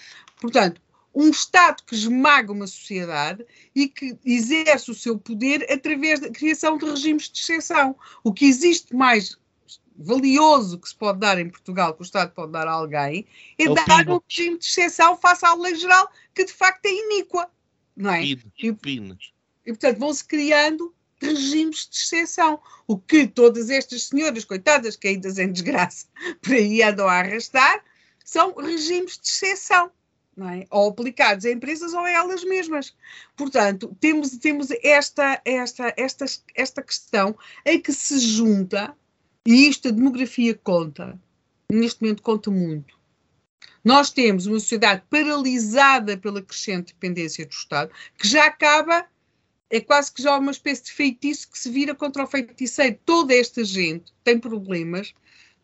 [0.46, 0.82] Portanto,
[1.14, 6.78] um Estado que esmaga uma sociedade e que exerce o seu poder através da criação
[6.78, 7.96] de regimes de exceção.
[8.24, 9.38] O que existe mais
[9.98, 13.26] valioso que se pode dar em Portugal, que o Estado pode dar a alguém,
[13.58, 16.92] é, é dar um regime de exceção face à lei geral, que de facto é
[16.92, 17.50] iníqua,
[17.96, 18.26] não é?
[18.26, 18.38] E,
[19.66, 22.60] e, portanto vão-se criando regimes de exceção.
[22.86, 26.08] O que todas estas senhoras, coitadas, caídas em desgraça,
[26.42, 27.82] por aí andam a arrastar,
[28.24, 29.90] são regimes de exceção.
[30.38, 30.68] É?
[30.70, 32.94] ou aplicados a empresas ou a elas mesmas.
[33.38, 38.94] Portanto, temos, temos esta, esta, esta, esta questão em que se junta,
[39.46, 41.18] e isto a demografia conta,
[41.72, 43.00] neste momento conta muito.
[43.82, 49.06] Nós temos uma sociedade paralisada pela crescente dependência do Estado, que já acaba,
[49.70, 53.00] é quase que já uma espécie de feitiço que se vira contra o feiticeiro.
[53.06, 55.14] Toda esta gente tem problemas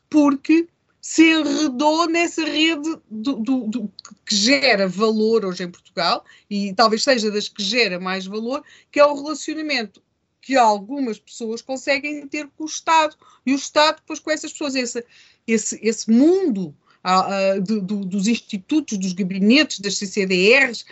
[0.10, 0.68] porque
[1.02, 3.92] se enredou nessa rede do, do, do,
[4.24, 9.00] que gera valor hoje em Portugal, e talvez seja das que gera mais valor, que
[9.00, 10.02] é o relacionamento
[10.40, 13.16] que algumas pessoas conseguem ter com o Estado.
[13.46, 15.04] E o Estado, depois, com essas pessoas, esse,
[15.48, 16.76] esse, esse mundo
[17.06, 20.86] uh, uh, do, dos institutos, dos gabinetes, das CCDRs,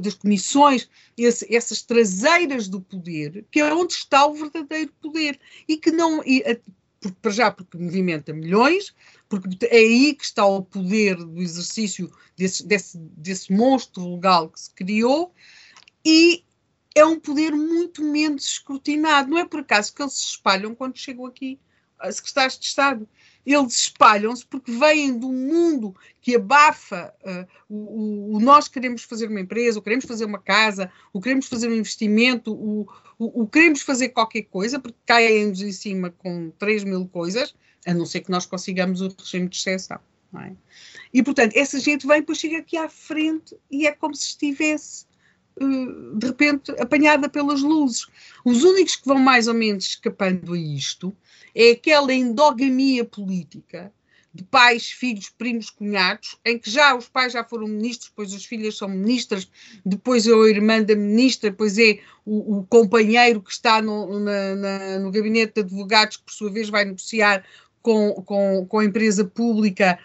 [0.00, 5.38] das comissões, esse, essas traseiras do poder, que é onde está o verdadeiro poder.
[5.68, 6.22] E que não.
[6.24, 6.42] E,
[7.22, 8.94] para já porque movimenta milhões,
[9.30, 14.60] porque é aí que está o poder do exercício desse, desse, desse monstro legal que
[14.60, 15.32] se criou
[16.04, 16.44] e
[16.96, 19.30] é um poder muito menos escrutinado.
[19.30, 21.60] Não é por acaso que eles se espalham quando chegam aqui
[22.00, 23.08] a secretários de Estado.
[23.46, 29.40] Eles espalham-se porque vêm um mundo que abafa uh, o, o, nós queremos fazer uma
[29.40, 32.82] empresa, ou queremos fazer uma casa, ou queremos fazer um investimento, o,
[33.16, 37.54] o, o queremos fazer qualquer coisa, porque caem-nos em cima com 3 mil coisas,
[37.86, 39.98] a não ser que nós consigamos o regime de exceção.
[40.38, 40.52] É?
[41.12, 45.04] E, portanto, essa gente vem, depois chega aqui à frente e é como se estivesse,
[45.60, 48.06] uh, de repente, apanhada pelas luzes.
[48.44, 51.14] Os únicos que vão mais ou menos escapando a isto
[51.54, 53.92] é aquela endogamia política
[54.32, 58.44] de pais, filhos, primos, cunhados, em que já os pais já foram ministros, depois as
[58.44, 59.50] filhas são ministras,
[59.84, 64.54] depois é a irmã da ministra, depois é o, o companheiro que está no, na,
[64.54, 67.44] na, no gabinete de advogados, que por sua vez vai negociar
[67.82, 69.98] com, com, com a empresa pública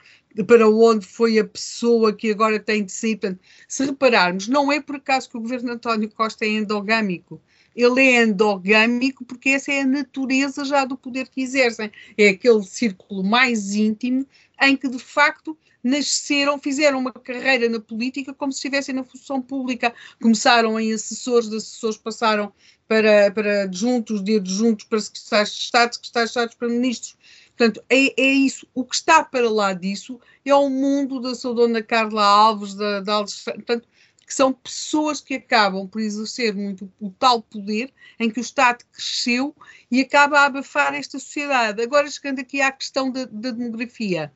[0.48, 3.18] para onde foi a pessoa que agora tem de sair.
[3.18, 7.42] Portanto, se repararmos, não é por acaso que o governo António Costa é endogâmico.
[7.76, 11.92] Ele é endogâmico porque essa é a natureza já do poder que exercem.
[12.18, 14.26] É aquele círculo mais íntimo
[14.62, 19.42] em que, de facto, nasceram, fizeram uma carreira na política como se estivessem na função
[19.42, 19.94] pública.
[20.22, 22.52] Começaram em assessores, de assessores passaram
[22.88, 27.18] para, para adjuntos, de adjuntos para secretários de Estado, secretários de Estado para ministros.
[27.58, 28.68] Portanto, é, é, isso.
[28.74, 33.00] O que está para lá disso é o mundo da sua dona Carla Alves, da,
[33.00, 33.88] da Portanto,
[34.26, 38.84] que são pessoas que acabam por exercer muito o tal poder em que o Estado
[38.92, 39.56] cresceu
[39.90, 41.82] e acaba a abafar esta sociedade.
[41.82, 44.34] Agora, chegando aqui à questão da, da demografia.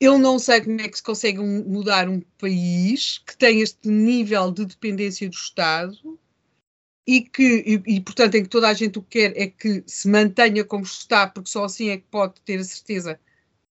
[0.00, 4.50] Eu não sei como é que se consegue mudar um país que tem este nível
[4.50, 6.18] de dependência do Estado
[7.06, 9.82] e que, e, e, portanto, em que toda a gente o que quer é que
[9.86, 13.18] se mantenha como está, porque só assim é que pode ter a certeza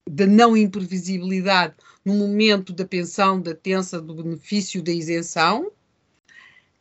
[0.09, 1.75] da não imprevisibilidade
[2.05, 5.73] no momento da pensão, da tensa, do benefício da isenção.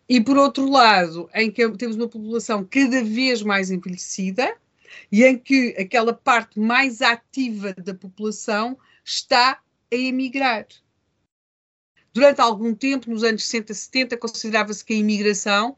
[0.07, 4.55] E, por outro lado, em que temos uma população cada vez mais envelhecida
[5.11, 9.59] e em que aquela parte mais ativa da população está
[9.91, 10.67] a emigrar.
[12.13, 15.75] Durante algum tempo, nos anos 60, 70, considerava-se que a imigração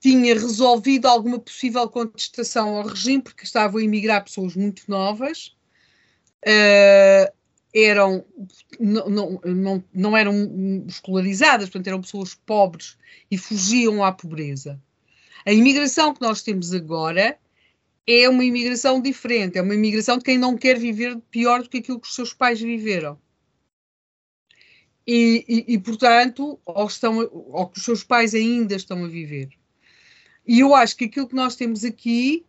[0.00, 5.56] tinha resolvido alguma possível contestação ao regime, porque estavam a emigrar pessoas muito novas,
[6.46, 7.32] uh,
[7.74, 8.24] eram,
[8.78, 12.96] não, não, não, eram escolarizadas, portanto eram pessoas pobres
[13.30, 14.80] e fugiam à pobreza.
[15.44, 17.38] A imigração que nós temos agora
[18.06, 21.78] é uma imigração diferente, é uma imigração de quem não quer viver pior do que
[21.78, 23.18] aquilo que os seus pais viveram.
[25.06, 29.57] E, e, e portanto, ou, estão, ou que os seus pais ainda estão a viver.
[30.48, 32.46] E eu acho que aquilo que nós temos aqui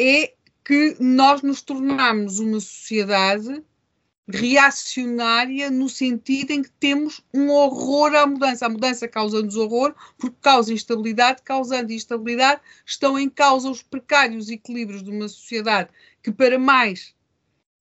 [0.00, 0.32] é
[0.64, 3.62] que nós nos tornamos uma sociedade
[4.26, 8.64] reacionária no sentido em que temos um horror à mudança.
[8.64, 15.02] A mudança causa-nos horror porque causa instabilidade, causando instabilidade estão em causa os precários equilíbrios
[15.02, 15.90] de uma sociedade
[16.22, 17.14] que para mais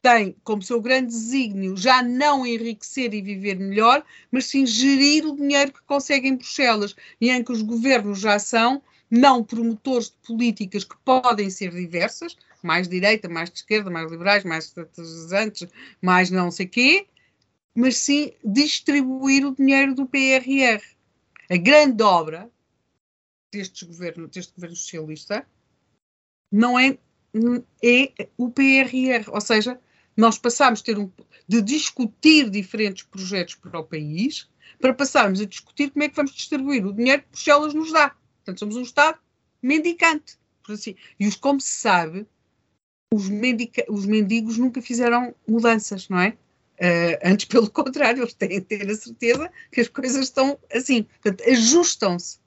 [0.02, 5.36] tem como seu grande desígnio já não enriquecer e viver melhor, mas sim gerir o
[5.36, 10.18] dinheiro que consegue em Bruxelas e em que os governos já são não promotores de
[10.28, 15.68] políticas que podem ser diversas, mais direita, mais de esquerda, mais liberais, mais estatizantes,
[16.02, 17.08] mais não sei quê,
[17.76, 20.82] mas sim distribuir o dinheiro do PRR.
[21.50, 22.50] A grande obra
[23.54, 25.46] deste governo, deste governo socialista
[26.52, 26.98] não é,
[27.84, 29.80] é o PRR, ou seja,
[30.16, 31.12] nós passámos ter um,
[31.48, 34.50] de discutir diferentes projetos para o país
[34.80, 38.16] para passarmos a discutir como é que vamos distribuir o dinheiro que Bruxelas nos dá.
[38.46, 39.18] Portanto, somos um Estado
[39.62, 40.38] mendicante.
[40.70, 40.96] Assim.
[41.20, 42.28] E os, como se sabe,
[43.12, 46.38] os, mendica, os mendigos nunca fizeram mudanças, não é?
[46.76, 51.04] Uh, antes, pelo contrário, eles têm de ter a certeza que as coisas estão assim.
[51.04, 52.40] Portanto, ajustam-se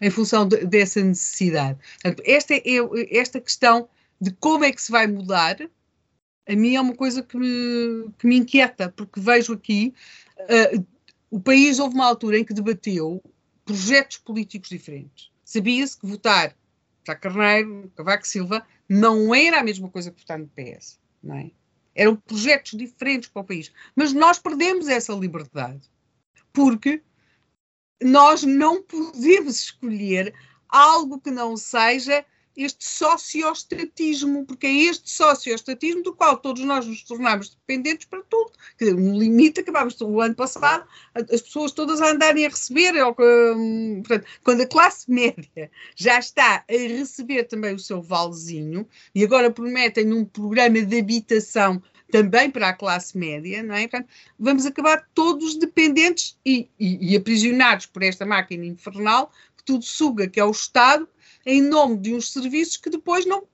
[0.00, 1.78] em função de, dessa necessidade.
[2.02, 2.62] Portanto, esta, é,
[3.10, 3.88] esta questão
[4.20, 5.56] de como é que se vai mudar,
[6.48, 9.94] a mim é uma coisa que me, que me inquieta, porque vejo aqui
[10.38, 10.86] uh,
[11.30, 13.22] o país houve uma altura em que debateu
[13.66, 15.30] projetos políticos diferentes.
[15.44, 16.56] Sabia-se que votar
[17.04, 21.50] para Carneiro, Cavaco Silva, não era a mesma coisa que votar no PS, não é?
[21.94, 23.72] Eram projetos diferentes para o país.
[23.94, 25.90] Mas nós perdemos essa liberdade.
[26.52, 27.02] Porque
[28.02, 30.34] nós não podemos escolher
[30.68, 32.24] algo que não seja
[32.56, 38.52] este socioestatismo, porque é este socioestatismo do qual todos nós nos tornamos dependentes para tudo.
[38.80, 42.94] No limite, acabámos o ano passado, as pessoas todas a andarem a receber,
[43.56, 49.24] hum, portanto, quando a classe média já está a receber também o seu valezinho, e
[49.24, 53.88] agora prometem um programa de habitação também para a classe média, não é?
[53.88, 59.84] Portanto, vamos acabar todos dependentes e, e, e aprisionados por esta máquina infernal que tudo
[59.84, 61.08] suga, que é o Estado,
[61.46, 63.46] em nome de uns serviços que depois não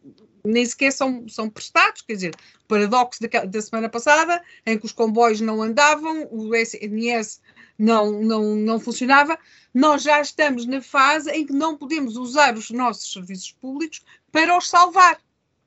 [0.45, 2.35] nem sequer são, são prestados, quer dizer,
[2.67, 7.41] paradoxo da, da semana passada, em que os comboios não andavam, o SNS
[7.79, 9.39] não, não, não funcionava,
[9.73, 14.57] nós já estamos na fase em que não podemos usar os nossos serviços públicos para
[14.57, 15.21] os salvar.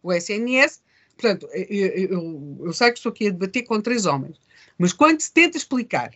[0.04, 0.82] O SNS,
[1.16, 4.40] portanto, eu, eu, eu sei que estou aqui a debater com três homens,
[4.78, 6.14] mas quando se tenta explicar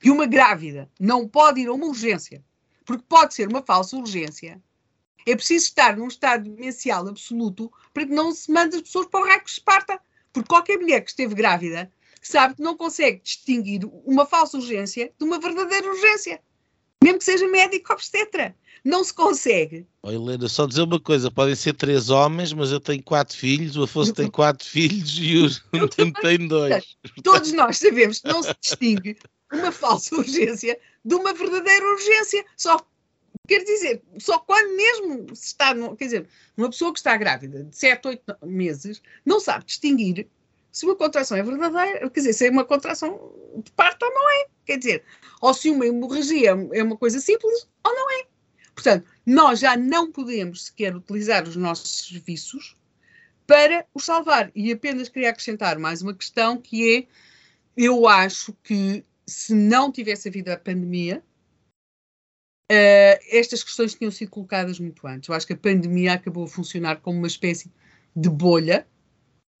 [0.00, 2.42] que uma grávida não pode ir a uma urgência,
[2.84, 4.60] porque pode ser uma falsa urgência,
[5.26, 9.20] é preciso estar num estado demencial absoluto para que não se mande as pessoas para
[9.20, 10.00] o raio que esparta.
[10.32, 11.92] Porque qualquer mulher que esteve grávida
[12.22, 16.40] sabe que não consegue distinguir uma falsa urgência de uma verdadeira urgência.
[17.02, 18.54] Mesmo que seja médico obstetra.
[18.84, 19.86] Não se consegue.
[20.02, 23.76] Oh, Helena, só dizer uma coisa: podem ser três homens, mas eu tenho quatro filhos,
[23.76, 25.88] o Afonso tem quatro filhos e o Nuno
[26.20, 26.96] tem dois.
[27.22, 29.16] Todos nós sabemos que não se distingue
[29.52, 32.44] uma falsa urgência de uma verdadeira urgência.
[32.56, 32.76] Só
[33.46, 37.64] Quer dizer, só quando mesmo se está, no, quer dizer, uma pessoa que está grávida
[37.64, 40.28] de 7, 8 meses não sabe distinguir
[40.70, 43.32] se uma contração é verdadeira, quer dizer, se é uma contração
[43.62, 44.46] de parto ou não é.
[44.64, 45.04] Quer dizer,
[45.40, 48.26] ou se uma hemorragia é uma coisa simples ou não é.
[48.74, 52.74] Portanto, nós já não podemos sequer utilizar os nossos serviços
[53.46, 54.50] para os salvar.
[54.54, 57.06] E apenas queria acrescentar mais uma questão que é,
[57.76, 61.22] eu acho que se não tivesse havido a pandemia,
[62.72, 65.28] Uh, estas questões tinham sido colocadas muito antes.
[65.28, 67.70] Eu acho que a pandemia acabou a funcionar como uma espécie
[68.16, 68.86] de bolha,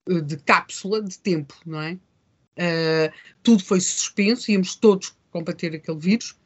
[0.08, 1.98] uh, de cápsula de tempo, não é?
[2.56, 6.38] Uh, tudo foi suspenso, íamos todos combater aquele vírus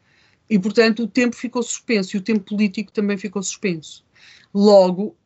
[0.50, 4.04] e, portanto, o tempo ficou suspenso e o tempo político também ficou suspenso.
[4.52, 5.16] Logo,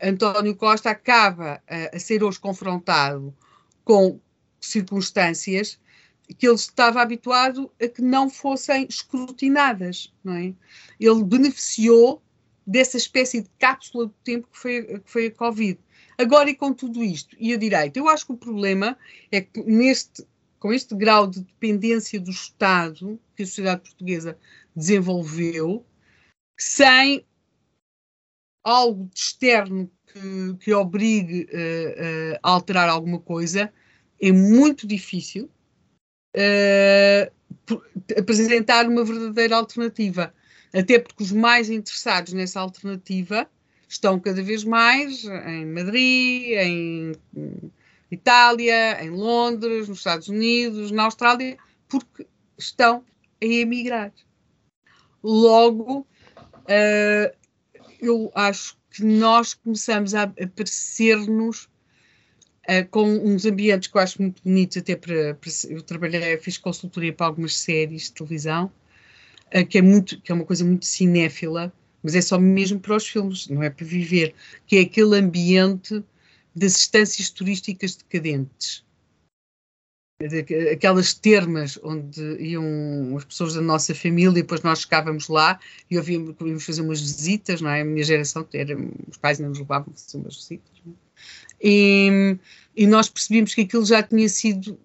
[0.00, 1.60] António Costa acaba
[1.92, 3.34] a ser hoje confrontado
[3.84, 4.18] com
[4.60, 5.78] circunstâncias
[6.34, 10.54] que ele estava habituado a que não fossem escrutinadas, não é?
[10.98, 12.22] Ele beneficiou
[12.66, 15.78] dessa espécie de cápsula do tempo que foi, que foi a Covid.
[16.16, 17.98] Agora, e com tudo isto, e a direita?
[17.98, 18.96] Eu acho que o problema
[19.32, 20.24] é que neste,
[20.58, 24.38] com este grau de dependência do Estado que a sociedade portuguesa
[24.76, 25.84] desenvolveu,
[26.58, 27.24] sem
[28.62, 33.72] algo de externo que, que obrigue uh, uh, a alterar alguma coisa,
[34.20, 35.50] é muito difícil
[38.16, 40.32] apresentar uma verdadeira alternativa.
[40.72, 43.48] Até porque os mais interessados nessa alternativa
[43.88, 47.12] estão cada vez mais em Madrid, em
[48.10, 51.56] Itália, em Londres, nos Estados Unidos, na Austrália,
[51.88, 52.26] porque
[52.56, 53.04] estão
[53.42, 54.12] a emigrar.
[55.22, 57.36] Logo, uh,
[58.00, 61.68] eu acho que nós começamos a aparecer-nos
[62.70, 66.56] uh, com uns ambientes que eu acho muito bonitos, até para, para eu trabalhei, fiz
[66.56, 68.70] consultoria para algumas séries de televisão,
[69.54, 71.72] uh, que é muito, que é uma coisa muito cinéfila,
[72.02, 74.34] mas é só mesmo para os filmes, não é para viver,
[74.66, 76.02] que é aquele ambiente
[76.54, 78.84] das estâncias turísticas decadentes.
[80.70, 85.58] Aquelas termas onde iam as pessoas da nossa família, e depois nós chegávamos lá
[85.90, 87.80] e ouvíamos, íamos fazer umas visitas, não é?
[87.80, 88.76] A minha geração, era,
[89.08, 90.70] os pais ainda nos levavam a fazer umas visitas.
[90.86, 90.90] É?
[91.60, 92.36] E,
[92.76, 94.78] e nós percebemos que aquilo já tinha sido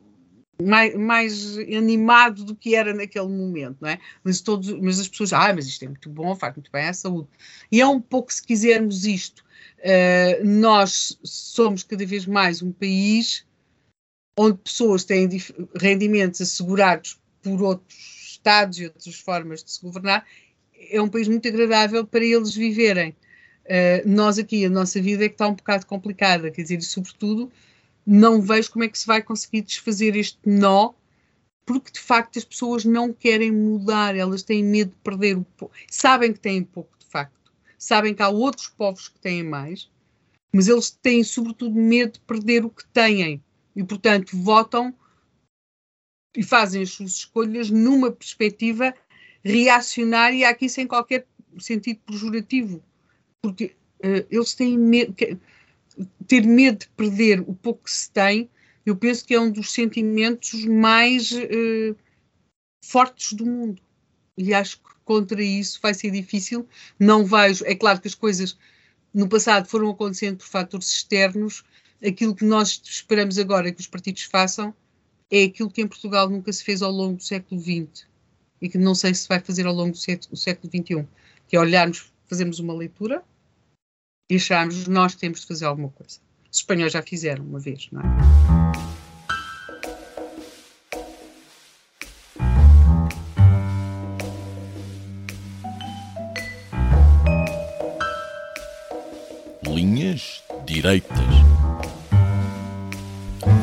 [0.61, 3.99] mais, mais, animado do que era naquele momento, não é?
[4.23, 6.93] Mas, todos, mas as pessoas, ah, mas isto é muito bom, faz muito bem à
[6.93, 7.27] saúde.
[7.71, 9.43] E é um pouco, se quisermos isto,
[9.79, 13.45] uh, nós somos cada vez mais um país
[14.37, 15.29] onde pessoas têm
[15.75, 20.23] rendimentos assegurados por outros Estados e outras formas de se governar,
[20.91, 23.15] é um país muito agradável para eles viverem.
[23.65, 26.83] Uh, nós aqui, a nossa vida é que está um bocado complicada, quer dizer, e
[26.83, 27.51] sobretudo
[28.05, 30.93] não vejo como é que se vai conseguir desfazer este nó,
[31.65, 35.73] porque de facto as pessoas não querem mudar, elas têm medo de perder o pouco,
[35.89, 39.89] sabem que têm pouco de facto, sabem que há outros povos que têm mais,
[40.53, 43.43] mas eles têm sobretudo medo de perder o que têm.
[43.75, 44.95] E portanto votam
[46.33, 48.93] e fazem as suas escolhas numa perspectiva
[49.43, 51.27] reacionária, aqui sem qualquer
[51.59, 52.81] sentido pejorativo,
[53.45, 55.13] porque uh, eles têm medo,
[56.27, 58.49] ter medo de perder o pouco que se tem,
[58.83, 61.95] eu penso que é um dos sentimentos mais uh,
[62.83, 63.81] fortes do mundo.
[64.35, 66.67] E acho que contra isso vai ser difícil.
[66.99, 68.57] Não vejo, é claro que as coisas
[69.13, 71.63] no passado foram acontecendo por fatores externos,
[72.05, 74.73] aquilo que nós esperamos agora que os partidos façam
[75.31, 78.07] é aquilo que em Portugal nunca se fez ao longo do século XX
[78.61, 81.07] e que não sei se vai fazer ao longo do século XXI,
[81.47, 83.23] que é olharmos, fazermos uma leitura
[84.29, 86.19] e acharmos nós temos de fazer alguma coisa.
[86.51, 88.05] Os espanhóis já fizeram uma vez, não é?
[99.67, 101.17] Linhas direitas.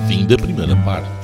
[0.09, 1.22] Fim da primeira parte.